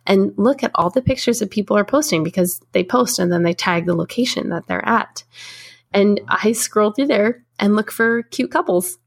and 0.05 0.33
look 0.38 0.63
at 0.63 0.71
all 0.75 0.89
the 0.89 1.01
pictures 1.01 1.39
that 1.39 1.51
people 1.51 1.77
are 1.77 1.85
posting 1.85 2.23
because 2.23 2.61
they 2.73 2.83
post 2.83 3.19
and 3.19 3.31
then 3.31 3.43
they 3.43 3.53
tag 3.53 3.85
the 3.85 3.95
location 3.95 4.49
that 4.49 4.67
they're 4.67 4.88
at. 4.88 5.23
And 5.93 6.19
I 6.27 6.51
scroll 6.51 6.91
through 6.91 7.07
there 7.07 7.45
and 7.57 7.75
look 7.75 7.91
for 7.91 8.23
cute 8.23 8.51
couples 8.51 8.97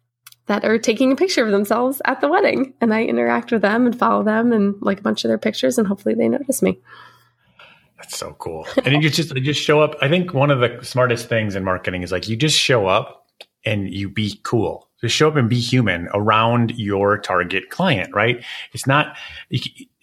that 0.47 0.65
are 0.65 0.79
taking 0.79 1.13
a 1.13 1.17
picture 1.17 1.45
of 1.45 1.53
themselves 1.53 2.03
at 2.05 2.21
the 2.21 2.29
wedding. 2.29 2.75
And 2.81 2.93
I 2.93 3.05
interact 3.05 3.53
with 3.53 3.63
them 3.63 3.87
and 3.87 3.97
follow 3.99 4.23
them 4.23 4.53
and 4.53 4.75
like 4.81 5.01
a 5.01 5.03
bunch 5.03 5.25
of 5.25 5.29
their 5.29 5.39
pictures 5.39 5.79
and 5.79 5.87
hopefully 5.87 6.15
they 6.15 6.29
notice 6.29 6.63
me. 6.63 6.81
That's 8.03 8.19
so 8.19 8.35
cool. 8.39 8.67
And 8.85 9.03
you 9.03 9.09
just 9.09 9.35
you 9.35 9.41
just 9.41 9.63
show 9.63 9.81
up. 9.81 9.95
I 10.03 10.09
think 10.09 10.35
one 10.35 10.51
of 10.51 10.61
the 10.61 10.85
smartest 10.85 11.29
things 11.29 11.55
in 11.55 11.63
marketing 11.63 12.03
is 12.03 12.11
like 12.11 12.29
you 12.29 12.37
just 12.37 12.59
show 12.59 12.87
up 12.87 13.27
and 13.65 13.93
you 13.93 14.09
be 14.09 14.41
cool. 14.43 14.89
Just 15.01 15.15
show 15.15 15.29
up 15.29 15.37
and 15.37 15.49
be 15.49 15.61
human 15.61 16.09
around 16.13 16.73
your 16.77 17.19
target 17.19 17.71
client, 17.71 18.13
right? 18.15 18.45
It's 18.73 18.87
not 18.87 19.17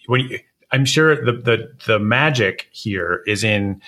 when 0.07 0.21
you, 0.21 0.39
I'm 0.71 0.85
sure 0.85 1.23
the 1.25 1.33
the 1.33 1.73
the 1.85 1.99
magic 1.99 2.69
here 2.71 3.21
is 3.27 3.43
in 3.43 3.81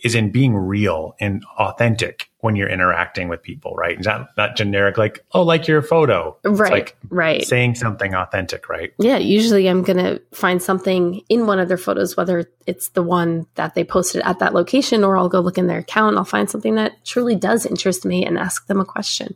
is 0.00 0.14
in 0.14 0.30
being 0.30 0.54
real 0.54 1.16
and 1.20 1.44
authentic 1.58 2.30
when 2.40 2.54
you're 2.54 2.68
interacting 2.68 3.28
with 3.28 3.42
people, 3.42 3.74
right? 3.74 3.98
Not 4.04 4.28
not 4.36 4.56
generic 4.56 4.98
like, 4.98 5.24
oh, 5.32 5.42
like 5.42 5.66
your 5.66 5.82
photo. 5.82 6.36
It's 6.44 6.60
right. 6.60 6.72
Like 6.72 6.96
right. 7.08 7.44
Saying 7.44 7.76
something 7.76 8.14
authentic, 8.14 8.68
right? 8.68 8.92
Yeah. 8.98 9.16
Usually 9.16 9.68
I'm 9.68 9.82
gonna 9.82 10.20
find 10.32 10.62
something 10.62 11.22
in 11.28 11.46
one 11.46 11.58
of 11.58 11.68
their 11.68 11.78
photos, 11.78 12.16
whether 12.16 12.44
it's 12.66 12.90
the 12.90 13.02
one 13.02 13.46
that 13.54 13.74
they 13.74 13.84
posted 13.84 14.20
at 14.22 14.38
that 14.40 14.54
location 14.54 15.02
or 15.02 15.16
I'll 15.16 15.28
go 15.28 15.40
look 15.40 15.58
in 15.58 15.66
their 15.66 15.78
account 15.78 16.10
and 16.10 16.18
I'll 16.18 16.24
find 16.24 16.48
something 16.48 16.74
that 16.74 17.04
truly 17.04 17.34
does 17.34 17.66
interest 17.66 18.04
me 18.04 18.24
and 18.24 18.38
ask 18.38 18.66
them 18.66 18.80
a 18.80 18.84
question. 18.84 19.34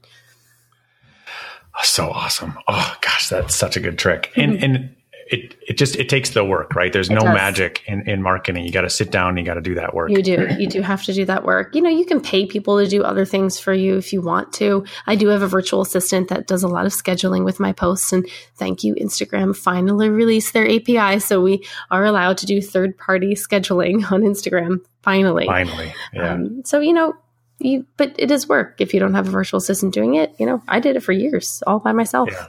So 1.83 2.11
awesome. 2.11 2.59
Oh 2.68 2.96
gosh, 3.01 3.29
that's 3.29 3.55
such 3.55 3.77
a 3.77 3.81
good 3.81 3.99
trick. 3.99 4.33
And 4.37 4.53
mm-hmm. 4.53 4.64
and 4.64 4.96
it 5.31 5.55
it 5.66 5.79
just 5.79 5.95
it 5.97 6.09
takes 6.09 6.31
the 6.31 6.45
work, 6.45 6.75
right? 6.75 6.93
There's 6.93 7.09
it 7.09 7.14
no 7.14 7.21
does. 7.21 7.35
magic 7.35 7.85
in, 7.87 8.09
in 8.09 8.21
marketing. 8.21 8.64
You 8.64 8.73
got 8.73 8.83
to 8.83 8.90
sit 8.90 9.12
down. 9.12 9.37
you 9.37 9.45
got 9.45 9.55
to 9.55 9.61
do 9.61 9.77
that 9.77 9.95
work. 9.95 10.11
You 10.11 10.23
do. 10.23 10.49
You 10.59 10.66
do 10.66 10.83
have 10.83 11.05
to 11.05 11.12
do 11.12 11.25
that 11.27 11.45
work. 11.45 11.75
You 11.75 11.83
know, 11.83 11.88
you 11.88 12.05
can 12.05 12.21
pay 12.21 12.47
people 12.47 12.79
to 12.79 12.88
do 12.88 13.05
other 13.05 13.25
things 13.25 13.59
for 13.59 13.73
you 13.73 13.97
if 13.97 14.12
you 14.12 14.21
want 14.21 14.53
to. 14.55 14.85
I 15.07 15.14
do 15.14 15.29
have 15.29 15.43
a 15.43 15.47
virtual 15.47 15.83
assistant 15.83 16.29
that 16.29 16.49
does 16.49 16.64
a 16.64 16.69
lot 16.69 16.85
of 16.85 16.93
scheduling 16.93 17.45
with 17.45 17.61
my 17.61 17.73
posts. 17.73 18.12
And 18.12 18.29
thank 18.57 18.83
you, 18.83 18.97
Instagram 18.97 19.57
finally 19.57 20.11
released 20.11 20.53
their 20.53 20.69
API, 20.69 21.21
so 21.21 21.40
we 21.40 21.64
are 21.93 22.05
allowed 22.05 22.38
to 22.38 22.47
do 22.47 22.61
third 22.61 22.99
party 22.99 23.35
scheduling 23.35 23.99
on 24.12 24.23
Instagram. 24.23 24.79
Finally. 25.03 25.47
Finally. 25.47 25.95
Yeah. 26.12 26.33
Um, 26.33 26.62
so 26.64 26.81
you 26.81 26.93
know. 26.93 27.14
You, 27.62 27.85
but 27.99 28.14
it 28.19 28.31
is 28.31 28.49
work 28.49 28.81
if 28.81 28.95
you 28.95 29.01
don't 29.01 29.12
have 29.12 29.29
a 29.29 29.31
virtual 29.31 29.59
assistant 29.59 29.93
doing 29.93 30.14
it. 30.14 30.35
You 30.38 30.47
know, 30.47 30.62
I 30.66 30.81
did 30.81 30.97
it 30.97 31.01
for 31.01 31.12
years 31.12 31.62
all 31.66 31.79
by 31.79 31.93
myself. 31.93 32.31
Yeah. 32.33 32.47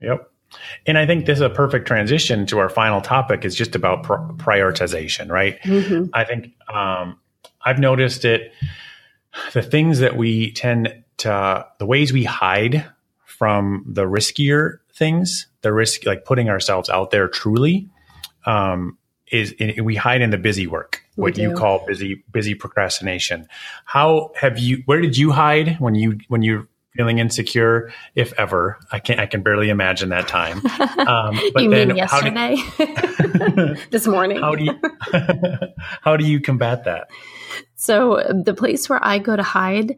Yep. 0.00 0.29
And 0.86 0.98
I 0.98 1.06
think 1.06 1.26
this 1.26 1.38
is 1.38 1.42
a 1.42 1.50
perfect 1.50 1.86
transition 1.86 2.46
to 2.46 2.58
our 2.58 2.68
final 2.68 3.00
topic 3.00 3.44
is 3.44 3.54
just 3.54 3.74
about 3.74 4.02
pr- 4.02 4.14
prioritization, 4.14 5.30
right? 5.30 5.60
Mm-hmm. 5.62 6.06
I 6.12 6.24
think 6.24 6.52
um, 6.72 7.18
I've 7.64 7.78
noticed 7.78 8.24
it. 8.24 8.52
The 9.52 9.62
things 9.62 10.00
that 10.00 10.16
we 10.16 10.52
tend 10.52 11.04
to, 11.18 11.66
the 11.78 11.86
ways 11.86 12.12
we 12.12 12.24
hide 12.24 12.84
from 13.24 13.84
the 13.86 14.04
riskier 14.04 14.78
things, 14.92 15.46
the 15.62 15.72
risk, 15.72 16.04
like 16.04 16.24
putting 16.24 16.48
ourselves 16.48 16.90
out 16.90 17.10
there 17.10 17.28
truly, 17.28 17.88
um, 18.44 18.98
is 19.30 19.52
in, 19.52 19.84
we 19.84 19.94
hide 19.94 20.20
in 20.20 20.30
the 20.30 20.38
busy 20.38 20.66
work, 20.66 21.04
we 21.16 21.22
what 21.22 21.34
do. 21.34 21.42
you 21.42 21.54
call 21.54 21.86
busy, 21.86 22.24
busy 22.32 22.54
procrastination. 22.54 23.46
How 23.84 24.32
have 24.34 24.58
you, 24.58 24.82
where 24.86 25.00
did 25.00 25.16
you 25.16 25.30
hide 25.30 25.76
when 25.78 25.94
you, 25.94 26.18
when 26.26 26.42
you 26.42 26.66
feeling 26.96 27.18
insecure, 27.18 27.92
if 28.14 28.32
ever. 28.38 28.78
I 28.90 28.98
can 28.98 29.18
I 29.18 29.26
can 29.26 29.42
barely 29.42 29.68
imagine 29.68 30.10
that 30.10 30.28
time. 30.28 30.58
Um, 30.98 31.40
but 31.54 31.62
you 31.62 31.70
then 31.70 31.88
mean 31.88 31.96
yesterday? 31.96 32.56
You, 32.78 33.76
this 33.90 34.06
morning. 34.06 34.40
How 34.40 34.54
do 34.54 34.64
you 34.64 34.78
how 36.02 36.16
do 36.16 36.24
you 36.24 36.40
combat 36.40 36.84
that? 36.84 37.10
So 37.76 38.22
the 38.44 38.54
place 38.54 38.88
where 38.88 39.02
I 39.02 39.18
go 39.18 39.36
to 39.36 39.42
hide 39.42 39.96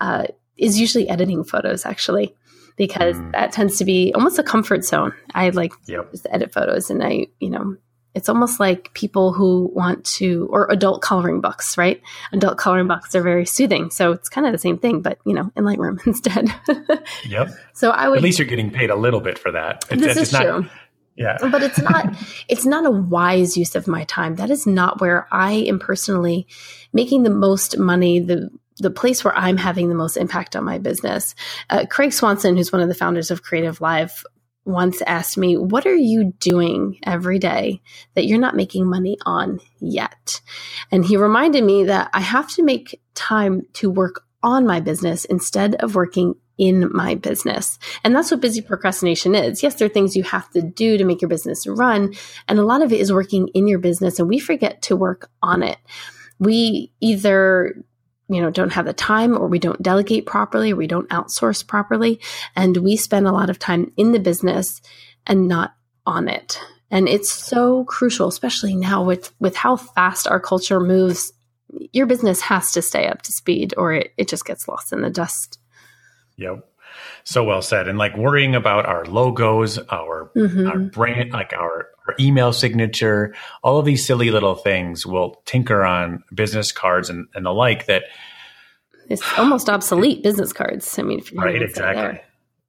uh, 0.00 0.26
is 0.56 0.80
usually 0.80 1.08
editing 1.08 1.44
photos, 1.44 1.84
actually, 1.84 2.34
because 2.76 3.16
mm. 3.16 3.32
that 3.32 3.52
tends 3.52 3.78
to 3.78 3.84
be 3.84 4.12
almost 4.14 4.38
a 4.38 4.42
comfort 4.42 4.84
zone. 4.84 5.12
I 5.34 5.50
like 5.50 5.72
yep. 5.86 6.10
just 6.10 6.26
edit 6.30 6.52
photos, 6.52 6.90
and 6.90 7.02
I 7.02 7.26
you 7.40 7.50
know 7.50 7.76
it's 8.18 8.28
almost 8.28 8.58
like 8.58 8.92
people 8.92 9.32
who 9.32 9.70
want 9.72 10.04
to 10.04 10.48
or 10.50 10.68
adult 10.70 11.00
coloring 11.00 11.40
books 11.40 11.78
right? 11.78 12.02
Adult 12.32 12.58
coloring 12.58 12.88
books 12.88 13.14
are 13.14 13.22
very 13.22 13.46
soothing. 13.46 13.90
So 13.90 14.10
it's 14.12 14.28
kind 14.28 14.44
of 14.46 14.52
the 14.52 14.58
same 14.58 14.76
thing 14.76 15.00
but 15.00 15.18
you 15.24 15.32
know 15.32 15.50
in 15.56 15.64
lightroom 15.64 15.98
instead. 16.06 16.52
Yep. 17.26 17.50
So 17.72 17.90
i 17.90 18.08
would 18.08 18.18
at 18.18 18.24
least 18.24 18.38
you're 18.38 18.48
getting 18.48 18.70
paid 18.70 18.90
a 18.90 18.96
little 18.96 19.20
bit 19.20 19.38
for 19.38 19.52
that. 19.52 19.84
It's, 19.90 20.02
this 20.02 20.16
it's 20.16 20.32
is 20.32 20.38
true. 20.38 20.66
Yeah. 21.16 21.38
But 21.40 21.62
it's 21.62 21.78
not 21.78 22.14
it's 22.48 22.66
not 22.66 22.84
a 22.84 22.90
wise 22.90 23.56
use 23.56 23.76
of 23.76 23.86
my 23.86 24.02
time. 24.04 24.34
That 24.36 24.50
is 24.50 24.66
not 24.66 25.00
where 25.00 25.28
i 25.30 25.52
am 25.52 25.78
personally 25.78 26.48
making 26.92 27.22
the 27.22 27.30
most 27.30 27.78
money 27.78 28.18
the 28.18 28.50
the 28.80 28.90
place 28.90 29.24
where 29.24 29.36
I'm 29.36 29.56
having 29.56 29.88
the 29.88 29.96
most 29.96 30.16
impact 30.16 30.54
on 30.54 30.62
my 30.62 30.78
business. 30.78 31.34
Uh, 31.68 31.84
Craig 31.90 32.12
Swanson, 32.12 32.56
who's 32.56 32.70
one 32.70 32.80
of 32.80 32.86
the 32.86 32.94
founders 32.94 33.32
of 33.32 33.42
Creative 33.42 33.80
Live, 33.80 34.24
once 34.64 35.02
asked 35.06 35.38
me, 35.38 35.56
What 35.56 35.86
are 35.86 35.96
you 35.96 36.34
doing 36.40 36.98
every 37.04 37.38
day 37.38 37.80
that 38.14 38.26
you're 38.26 38.38
not 38.38 38.56
making 38.56 38.88
money 38.88 39.16
on 39.24 39.60
yet? 39.80 40.40
And 40.92 41.04
he 41.04 41.16
reminded 41.16 41.64
me 41.64 41.84
that 41.84 42.10
I 42.12 42.20
have 42.20 42.52
to 42.54 42.62
make 42.62 43.00
time 43.14 43.62
to 43.74 43.90
work 43.90 44.24
on 44.42 44.66
my 44.66 44.80
business 44.80 45.24
instead 45.24 45.74
of 45.76 45.94
working 45.94 46.34
in 46.58 46.90
my 46.92 47.14
business. 47.14 47.78
And 48.02 48.14
that's 48.14 48.30
what 48.30 48.40
busy 48.40 48.60
procrastination 48.60 49.34
is. 49.34 49.62
Yes, 49.62 49.76
there 49.76 49.86
are 49.86 49.90
things 49.90 50.16
you 50.16 50.24
have 50.24 50.50
to 50.50 50.60
do 50.60 50.98
to 50.98 51.04
make 51.04 51.22
your 51.22 51.28
business 51.28 51.66
run. 51.66 52.14
And 52.48 52.58
a 52.58 52.64
lot 52.64 52.82
of 52.82 52.92
it 52.92 53.00
is 53.00 53.12
working 53.12 53.48
in 53.54 53.68
your 53.68 53.78
business 53.78 54.18
and 54.18 54.28
we 54.28 54.38
forget 54.38 54.82
to 54.82 54.96
work 54.96 55.30
on 55.42 55.62
it. 55.62 55.78
We 56.40 56.92
either 57.00 57.84
you 58.28 58.40
know 58.40 58.50
don't 58.50 58.72
have 58.72 58.86
the 58.86 58.92
time 58.92 59.36
or 59.36 59.46
we 59.46 59.58
don't 59.58 59.82
delegate 59.82 60.26
properly 60.26 60.72
or 60.72 60.76
we 60.76 60.86
don't 60.86 61.08
outsource 61.10 61.66
properly. 61.66 62.20
And 62.54 62.76
we 62.78 62.96
spend 62.96 63.26
a 63.26 63.32
lot 63.32 63.50
of 63.50 63.58
time 63.58 63.92
in 63.96 64.12
the 64.12 64.18
business 64.18 64.80
and 65.26 65.48
not 65.48 65.74
on 66.06 66.28
it. 66.28 66.60
And 66.90 67.08
it's 67.08 67.30
so 67.30 67.84
crucial 67.84 68.28
especially 68.28 68.74
now 68.74 69.04
with 69.04 69.32
with 69.38 69.56
how 69.56 69.76
fast 69.76 70.28
our 70.28 70.40
culture 70.40 70.80
moves. 70.80 71.32
Your 71.92 72.06
business 72.06 72.40
has 72.42 72.72
to 72.72 72.82
stay 72.82 73.06
up 73.06 73.22
to 73.22 73.32
speed 73.32 73.74
or 73.76 73.92
it, 73.92 74.12
it 74.16 74.28
just 74.28 74.46
gets 74.46 74.68
lost 74.68 74.92
in 74.92 75.02
the 75.02 75.10
dust. 75.10 75.58
Yep. 76.36 76.64
So 77.24 77.44
well 77.44 77.62
said. 77.62 77.88
And 77.88 77.98
like 77.98 78.16
worrying 78.16 78.54
about 78.54 78.86
our 78.86 79.04
logos 79.04 79.78
our 79.78 80.30
mm-hmm. 80.34 80.66
our 80.66 80.78
brand 80.78 81.32
like 81.32 81.52
our 81.52 81.88
email 82.18 82.52
signature 82.52 83.34
all 83.62 83.78
of 83.78 83.84
these 83.84 84.04
silly 84.06 84.30
little 84.30 84.54
things 84.54 85.06
will 85.06 85.42
tinker 85.44 85.84
on 85.84 86.22
business 86.34 86.72
cards 86.72 87.10
and, 87.10 87.26
and 87.34 87.46
the 87.46 87.50
like 87.52 87.86
that 87.86 88.04
it's 89.08 89.22
almost 89.38 89.70
obsolete 89.70 90.22
business 90.22 90.52
cards. 90.52 90.98
I 90.98 91.02
mean 91.02 91.22
right 91.34 91.62
exactly. 91.62 92.20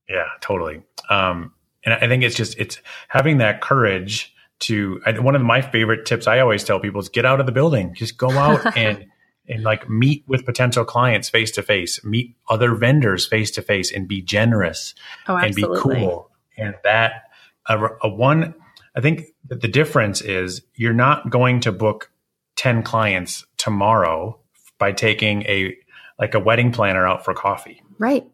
yeah 0.08 0.25
totally. 0.41 0.82
Um, 1.10 1.54
and 1.86 1.93
i 1.93 2.08
think 2.08 2.23
it's 2.23 2.36
just 2.36 2.58
it's 2.58 2.80
having 3.08 3.38
that 3.38 3.62
courage 3.62 4.34
to 4.60 5.02
I, 5.06 5.17
one 5.19 5.36
of 5.36 5.41
my 5.41 5.62
favorite 5.62 6.06
tips 6.06 6.28
i 6.28 6.39
always 6.39 6.63
tell 6.65 6.80
people 6.80 6.99
is 6.99 7.10
get 7.10 7.25
out 7.25 7.39
of 7.39 7.45
the 7.45 7.52
building. 7.52 7.93
Just 7.95 8.17
go 8.17 8.30
out 8.32 8.78
and 8.78 9.06
and 9.49 9.63
like 9.63 9.89
meet 9.89 10.23
with 10.28 10.45
potential 10.45 10.86
clients 10.86 11.28
face 11.28 11.52
to 11.52 11.63
face, 11.63 12.04
meet 12.06 12.36
other 12.49 12.75
vendors 12.75 13.25
face 13.25 13.52
to 13.52 13.62
face, 13.62 13.91
and 13.91 14.08
be 14.08 14.21
generous 14.21 14.93
oh, 15.28 15.36
and 15.36 15.56
be 15.56 15.65
cool. 15.78 16.30
And 16.56 16.75
that 16.84 17.23
a, 17.65 17.80
a 18.04 18.10
one, 18.10 18.54
I 18.95 19.02
think 19.02 19.23
that 19.47 19.62
the 19.62 19.67
difference 19.67 20.21
is 20.21 20.62
you're 20.75 20.93
not 20.93 21.30
going 21.30 21.62
to 21.62 21.71
book 21.71 22.12
ten 22.56 22.84
clients 22.84 23.45
tomorrow 23.58 24.39
by 24.78 24.91
taking 24.91 25.43
a 25.43 25.75
like 26.17 26.34
a 26.34 26.39
wedding 26.39 26.71
planner 26.71 27.08
out 27.08 27.23
for 27.23 27.34
coffee. 27.34 27.82
Right. 27.97 28.25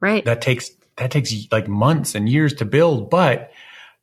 Right. 0.00 0.24
That 0.24 0.40
takes 0.40 0.70
that 0.96 1.10
takes 1.10 1.32
like 1.50 1.68
months 1.68 2.14
and 2.14 2.28
years 2.28 2.54
to 2.54 2.64
build, 2.64 3.10
but 3.10 3.50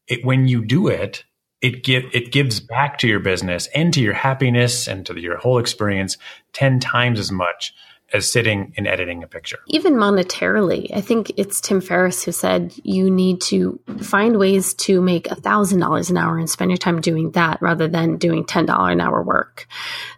it, 0.08 0.26
when 0.26 0.48
you 0.48 0.66
do 0.66 0.88
it, 0.88 1.24
it 1.62 1.84
give 1.84 2.06
it 2.14 2.32
gives 2.32 2.60
back 2.60 2.98
to 3.00 3.08
your 3.08 3.20
business 3.20 3.68
and 3.74 3.94
to 3.94 4.02
your 4.02 4.14
happiness 4.14 4.88
and 4.88 5.06
to 5.06 5.20
your 5.20 5.38
whole 5.38 5.60
experience 5.60 6.18
10 6.54 6.80
times 6.80 7.20
as 7.20 7.32
much 7.32 7.74
as 8.14 8.32
sitting 8.32 8.74
and 8.78 8.88
editing 8.88 9.24
a 9.24 9.28
picture. 9.28 9.60
Even 9.68 9.94
monetarily, 9.94 10.96
I 10.96 11.02
think 11.02 11.32
it's 11.38 11.62
Tim 11.62 11.82
Ferriss 11.82 12.24
who 12.24 12.32
said 12.32 12.74
you 12.84 13.10
need 13.10 13.42
to 13.42 13.80
find 14.02 14.38
ways 14.38 14.74
to 14.76 15.02
make 15.02 15.26
$1,000 15.26 16.10
an 16.10 16.18
hour 16.18 16.38
and 16.38 16.50
spend 16.50 16.72
your 16.72 16.78
time 16.78 17.02
doing 17.02 17.32
that 17.32 17.62
rather 17.62 17.88
than 17.88 18.18
doing 18.18 18.44
$10 18.44 18.92
an 18.92 19.02
hour 19.02 19.24
work. 19.24 19.68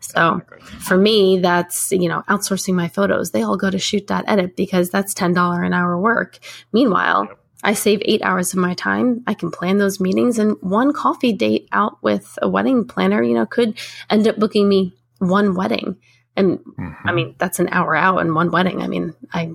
So 0.02 0.42
for 0.80 0.98
me, 0.98 1.40
that's, 1.40 1.92
you 1.92 2.10
know, 2.10 2.24
outsourcing 2.30 2.74
my 2.74 2.88
photos. 2.88 3.32
They 3.32 3.44
all 3.44 3.58
go 3.58 3.70
to 3.70 3.80
shoot 3.80 4.10
edit 4.10 4.56
because 4.56 4.90
that's 4.90 5.14
$10 5.14 5.66
an 5.66 5.74
hour 5.74 6.00
work. 6.00 6.40
Meanwhile, 6.72 7.26
yep 7.30 7.40
I 7.64 7.74
save 7.74 8.02
eight 8.04 8.22
hours 8.22 8.54
of 8.54 8.60
my 8.60 8.74
time. 8.74 9.24
I 9.26 9.34
can 9.34 9.50
plan 9.50 9.78
those 9.78 10.00
meetings 10.00 10.38
and 10.38 10.58
one 10.60 10.92
coffee 10.92 11.32
date 11.32 11.70
out 11.72 11.98
with 12.04 12.38
a 12.42 12.50
wedding 12.50 12.86
planner, 12.86 13.24
you 13.24 13.34
know, 13.34 13.46
could 13.46 13.80
end 14.10 14.28
up 14.28 14.38
booking 14.38 14.68
me 14.68 14.94
one 15.20 15.56
wedding. 15.56 15.98
And 16.36 16.60
mm-hmm. 16.60 17.08
I 17.08 17.12
mean, 17.14 17.36
that's 17.38 17.60
an 17.60 17.70
hour 17.72 17.96
out 17.96 18.20
and 18.20 18.34
one 18.36 18.52
wedding. 18.52 18.82
I 18.82 18.88
mean, 18.88 19.14
I, 19.32 19.52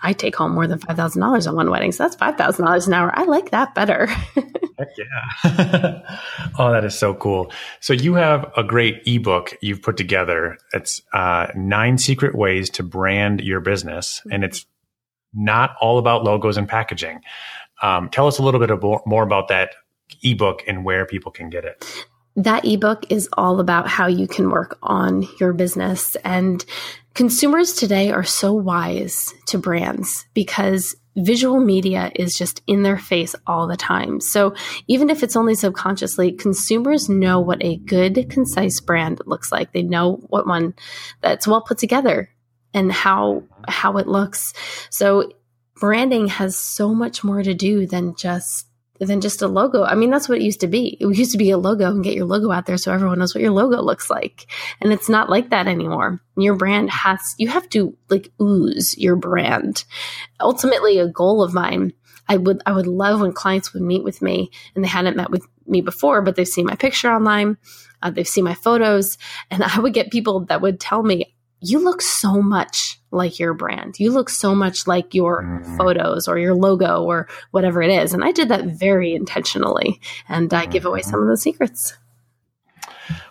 I 0.00 0.12
take 0.12 0.36
home 0.36 0.52
more 0.52 0.66
than 0.66 0.78
$5,000 0.78 1.48
on 1.48 1.56
one 1.56 1.70
wedding. 1.70 1.92
So 1.92 2.04
that's 2.04 2.16
$5,000 2.16 2.86
an 2.86 2.92
hour. 2.92 3.12
I 3.14 3.24
like 3.24 3.50
that 3.50 3.74
better. 3.74 4.06
Heck 4.78 4.88
yeah. 4.98 6.02
oh, 6.58 6.72
that 6.72 6.84
is 6.84 6.98
so 6.98 7.14
cool. 7.14 7.50
So 7.80 7.92
you 7.92 8.14
have 8.14 8.52
a 8.56 8.62
great 8.62 9.02
ebook 9.06 9.56
you've 9.62 9.82
put 9.82 9.96
together. 9.96 10.58
It's 10.72 11.00
uh, 11.14 11.46
nine 11.54 11.98
secret 11.98 12.34
ways 12.34 12.68
to 12.70 12.82
brand 12.82 13.40
your 13.40 13.60
business. 13.60 14.20
And 14.30 14.44
it's 14.44 14.66
not 15.32 15.76
all 15.80 15.98
about 15.98 16.24
logos 16.24 16.56
and 16.56 16.68
packaging. 16.68 17.20
Um, 17.82 18.08
tell 18.10 18.26
us 18.26 18.38
a 18.38 18.42
little 18.42 18.60
bit 18.60 18.70
more 19.06 19.22
about 19.22 19.48
that 19.48 19.70
ebook 20.22 20.62
and 20.66 20.84
where 20.84 21.06
people 21.06 21.32
can 21.32 21.50
get 21.50 21.64
it. 21.64 22.06
That 22.36 22.66
ebook 22.66 23.10
is 23.10 23.28
all 23.32 23.60
about 23.60 23.88
how 23.88 24.06
you 24.06 24.28
can 24.28 24.50
work 24.50 24.78
on 24.82 25.26
your 25.40 25.52
business. 25.52 26.16
And 26.16 26.64
consumers 27.14 27.72
today 27.72 28.10
are 28.10 28.24
so 28.24 28.52
wise 28.52 29.34
to 29.46 29.58
brands 29.58 30.26
because 30.34 30.94
visual 31.16 31.60
media 31.60 32.12
is 32.14 32.36
just 32.36 32.60
in 32.66 32.82
their 32.82 32.98
face 32.98 33.34
all 33.46 33.66
the 33.66 33.76
time. 33.76 34.20
So 34.20 34.54
even 34.86 35.08
if 35.08 35.22
it's 35.22 35.36
only 35.36 35.54
subconsciously, 35.54 36.32
consumers 36.32 37.08
know 37.08 37.40
what 37.40 37.64
a 37.64 37.78
good, 37.78 38.28
concise 38.28 38.80
brand 38.80 39.22
looks 39.24 39.50
like. 39.50 39.72
They 39.72 39.82
know 39.82 40.16
what 40.28 40.46
one 40.46 40.74
that's 41.22 41.46
well 41.46 41.62
put 41.62 41.78
together 41.78 42.30
and 42.74 42.92
how 42.92 43.44
how 43.66 43.96
it 43.96 44.06
looks. 44.06 44.52
So 44.90 45.32
branding 45.74 46.28
has 46.28 46.56
so 46.56 46.94
much 46.94 47.24
more 47.24 47.42
to 47.42 47.54
do 47.54 47.86
than 47.86 48.14
just 48.16 48.66
than 49.00 49.20
just 49.20 49.42
a 49.42 49.48
logo. 49.48 49.84
I 49.84 49.94
mean, 49.94 50.10
that's 50.10 50.28
what 50.28 50.38
it 50.38 50.44
used 50.44 50.60
to 50.60 50.66
be. 50.66 50.96
It 51.00 51.06
used 51.16 51.32
to 51.32 51.38
be 51.38 51.50
a 51.50 51.58
logo 51.58 51.90
and 51.90 52.04
get 52.04 52.14
your 52.14 52.26
logo 52.26 52.50
out 52.50 52.66
there 52.66 52.76
so 52.76 52.92
everyone 52.92 53.18
knows 53.18 53.34
what 53.34 53.42
your 53.42 53.52
logo 53.52 53.80
looks 53.82 54.10
like. 54.10 54.46
And 54.80 54.92
it's 54.92 55.08
not 55.08 55.30
like 55.30 55.50
that 55.50 55.66
anymore. 55.66 56.20
Your 56.36 56.56
brand 56.56 56.90
has, 56.90 57.34
you 57.38 57.48
have 57.48 57.68
to 57.70 57.96
like 58.08 58.32
ooze 58.40 58.96
your 58.98 59.16
brand. 59.16 59.84
Ultimately, 60.40 60.98
a 60.98 61.08
goal 61.08 61.42
of 61.42 61.54
mine, 61.54 61.92
I 62.28 62.36
would, 62.36 62.62
I 62.66 62.72
would 62.72 62.86
love 62.86 63.20
when 63.20 63.32
clients 63.32 63.72
would 63.72 63.82
meet 63.82 64.04
with 64.04 64.22
me 64.22 64.50
and 64.74 64.82
they 64.82 64.88
hadn't 64.88 65.16
met 65.16 65.30
with 65.30 65.46
me 65.66 65.80
before, 65.80 66.22
but 66.22 66.36
they've 66.36 66.46
seen 66.46 66.66
my 66.66 66.76
picture 66.76 67.10
online. 67.10 67.56
Uh, 68.02 68.10
they've 68.10 68.28
seen 68.28 68.44
my 68.44 68.54
photos 68.54 69.18
and 69.50 69.62
I 69.62 69.78
would 69.80 69.94
get 69.94 70.10
people 70.10 70.40
that 70.46 70.60
would 70.60 70.80
tell 70.80 71.02
me, 71.02 71.34
you 71.60 71.78
look 71.78 72.02
so 72.02 72.42
much 72.42 73.00
like 73.10 73.38
your 73.38 73.54
brand. 73.54 73.98
You 73.98 74.12
look 74.12 74.28
so 74.28 74.54
much 74.54 74.86
like 74.86 75.14
your 75.14 75.42
mm-hmm. 75.42 75.76
photos 75.76 76.28
or 76.28 76.38
your 76.38 76.54
logo 76.54 77.02
or 77.02 77.28
whatever 77.50 77.82
it 77.82 77.90
is. 77.90 78.12
And 78.12 78.22
I 78.24 78.32
did 78.32 78.48
that 78.48 78.66
very 78.66 79.14
intentionally. 79.14 80.00
And 80.28 80.52
I 80.52 80.62
mm-hmm. 80.62 80.72
give 80.72 80.84
away 80.84 81.02
some 81.02 81.22
of 81.22 81.28
the 81.28 81.36
secrets. 81.36 81.96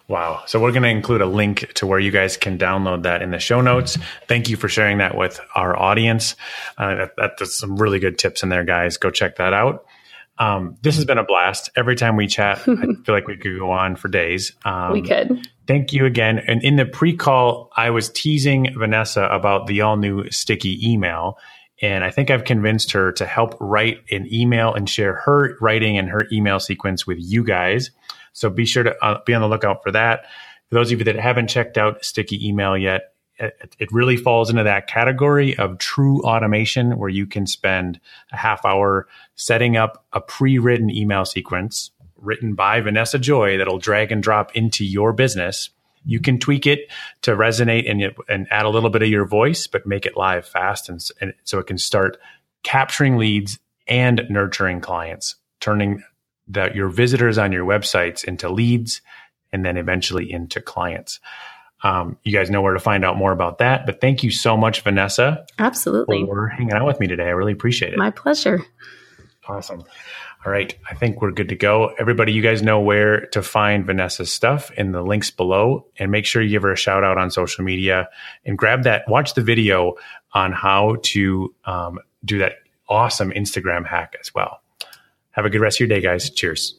Wow. 0.07 0.43
So 0.45 0.59
we're 0.59 0.71
going 0.71 0.83
to 0.83 0.89
include 0.89 1.21
a 1.21 1.25
link 1.25 1.73
to 1.75 1.88
where 1.88 1.99
you 1.99 2.11
guys 2.11 2.38
can 2.38 2.59
download 2.59 3.03
that 3.03 3.21
in 3.23 3.31
the 3.31 3.39
show 3.39 3.61
notes. 3.61 3.97
Thank 4.27 4.49
you 4.49 4.57
for 4.57 4.69
sharing 4.69 4.99
that 4.99 5.17
with 5.17 5.39
our 5.55 5.77
audience. 5.77 6.35
Uh, 6.77 7.07
that, 7.17 7.38
that's 7.38 7.57
some 7.57 7.77
really 7.77 7.99
good 7.99 8.19
tips 8.19 8.43
in 8.43 8.49
there, 8.49 8.63
guys. 8.63 8.97
Go 8.97 9.09
check 9.09 9.38
that 9.38 9.53
out. 9.53 9.85
Um, 10.37 10.77
this 10.81 10.95
has 10.95 11.05
been 11.05 11.17
a 11.17 11.23
blast. 11.23 11.69
Every 11.75 11.95
time 11.95 12.17
we 12.17 12.27
chat, 12.27 12.59
I 12.59 12.63
feel 13.05 13.15
like 13.15 13.27
we 13.27 13.37
could 13.37 13.57
go 13.57 13.71
on 13.71 13.95
for 13.95 14.07
days. 14.07 14.53
Um, 14.65 14.91
we 14.91 15.01
could. 15.01 15.47
Thank 15.67 15.93
you 15.93 16.05
again. 16.05 16.39
And 16.39 16.63
in 16.63 16.75
the 16.75 16.85
pre 16.85 17.15
call, 17.15 17.71
I 17.75 17.89
was 17.89 18.09
teasing 18.09 18.73
Vanessa 18.77 19.25
about 19.25 19.67
the 19.67 19.81
all 19.81 19.97
new 19.97 20.29
sticky 20.31 20.91
email. 20.91 21.37
And 21.81 22.03
I 22.03 22.11
think 22.11 22.29
I've 22.29 22.45
convinced 22.45 22.91
her 22.91 23.11
to 23.13 23.25
help 23.25 23.55
write 23.59 23.99
an 24.11 24.31
email 24.31 24.73
and 24.73 24.89
share 24.89 25.15
her 25.15 25.57
writing 25.59 25.97
and 25.97 26.09
her 26.09 26.27
email 26.31 26.59
sequence 26.59 27.05
with 27.05 27.17
you 27.19 27.43
guys. 27.43 27.91
So 28.33 28.49
be 28.49 28.65
sure 28.65 28.83
to 28.83 28.95
uh, 29.03 29.21
be 29.25 29.33
on 29.33 29.41
the 29.41 29.47
lookout 29.47 29.83
for 29.83 29.91
that. 29.91 30.25
For 30.69 30.75
those 30.75 30.91
of 30.91 30.99
you 30.99 31.05
that 31.05 31.15
haven't 31.15 31.47
checked 31.47 31.77
out 31.77 32.03
sticky 32.03 32.47
email 32.47 32.77
yet, 32.77 33.14
it, 33.37 33.75
it 33.79 33.91
really 33.91 34.17
falls 34.17 34.49
into 34.49 34.63
that 34.63 34.87
category 34.87 35.57
of 35.57 35.77
true 35.77 36.21
automation 36.21 36.97
where 36.97 37.09
you 37.09 37.25
can 37.25 37.45
spend 37.47 37.99
a 38.31 38.37
half 38.37 38.65
hour 38.65 39.07
setting 39.35 39.77
up 39.77 40.05
a 40.13 40.21
pre 40.21 40.57
written 40.57 40.89
email 40.89 41.25
sequence 41.25 41.91
written 42.17 42.55
by 42.55 42.81
Vanessa 42.81 43.19
Joy 43.19 43.57
that'll 43.57 43.79
drag 43.79 44.11
and 44.11 44.23
drop 44.23 44.55
into 44.55 44.85
your 44.85 45.13
business. 45.13 45.69
You 46.05 46.19
can 46.19 46.39
tweak 46.39 46.65
it 46.67 46.91
to 47.23 47.31
resonate 47.31 47.89
and, 47.89 48.13
and 48.29 48.47
add 48.51 48.65
a 48.65 48.69
little 48.69 48.89
bit 48.89 49.01
of 49.01 49.09
your 49.09 49.25
voice, 49.25 49.67
but 49.67 49.85
make 49.85 50.05
it 50.05 50.15
live 50.15 50.47
fast. 50.47 50.87
And, 50.87 51.01
and 51.19 51.33
so 51.43 51.59
it 51.59 51.67
can 51.67 51.77
start 51.77 52.17
capturing 52.63 53.17
leads 53.17 53.59
and 53.87 54.23
nurturing 54.29 54.81
clients, 54.81 55.35
turning 55.59 56.03
your 56.73 56.89
visitors 56.89 57.37
on 57.37 57.51
your 57.51 57.65
websites 57.65 58.23
into 58.23 58.49
leads 58.49 59.01
and 59.51 59.65
then 59.65 59.77
eventually 59.77 60.31
into 60.31 60.61
clients. 60.61 61.19
Um, 61.83 62.17
you 62.23 62.31
guys 62.31 62.49
know 62.49 62.61
where 62.61 62.73
to 62.73 62.79
find 62.79 63.05
out 63.05 63.17
more 63.17 63.31
about 63.31 63.59
that. 63.59 63.85
But 63.85 64.01
thank 64.01 64.23
you 64.23 64.31
so 64.31 64.57
much, 64.57 64.81
Vanessa. 64.81 65.45
Absolutely. 65.59 66.25
For 66.25 66.47
hanging 66.47 66.73
out 66.73 66.85
with 66.85 66.99
me 66.99 67.07
today. 67.07 67.25
I 67.25 67.31
really 67.31 67.53
appreciate 67.53 67.93
it. 67.93 67.97
My 67.97 68.11
pleasure. 68.11 68.65
Awesome. 69.47 69.83
All 70.45 70.51
right. 70.51 70.75
I 70.89 70.95
think 70.95 71.21
we're 71.21 71.31
good 71.31 71.49
to 71.49 71.55
go. 71.55 71.93
Everybody, 71.99 72.33
you 72.33 72.41
guys 72.41 72.61
know 72.61 72.79
where 72.79 73.27
to 73.27 73.41
find 73.41 73.85
Vanessa's 73.85 74.31
stuff 74.31 74.71
in 74.71 74.91
the 74.91 75.01
links 75.01 75.31
below. 75.31 75.88
And 75.97 76.11
make 76.11 76.25
sure 76.25 76.41
you 76.41 76.49
give 76.49 76.63
her 76.63 76.71
a 76.71 76.77
shout 76.77 77.03
out 77.03 77.17
on 77.17 77.31
social 77.31 77.63
media 77.63 78.09
and 78.45 78.57
grab 78.57 78.83
that, 78.83 79.07
watch 79.07 79.33
the 79.33 79.41
video 79.41 79.95
on 80.33 80.51
how 80.51 80.97
to 81.03 81.53
um, 81.65 81.99
do 82.23 82.39
that 82.39 82.53
awesome 82.88 83.31
Instagram 83.31 83.85
hack 83.85 84.15
as 84.19 84.33
well. 84.33 84.61
Have 85.31 85.45
a 85.45 85.49
good 85.49 85.61
rest 85.61 85.77
of 85.77 85.88
your 85.88 85.89
day, 85.89 86.01
guys. 86.01 86.29
Cheers. 86.29 86.75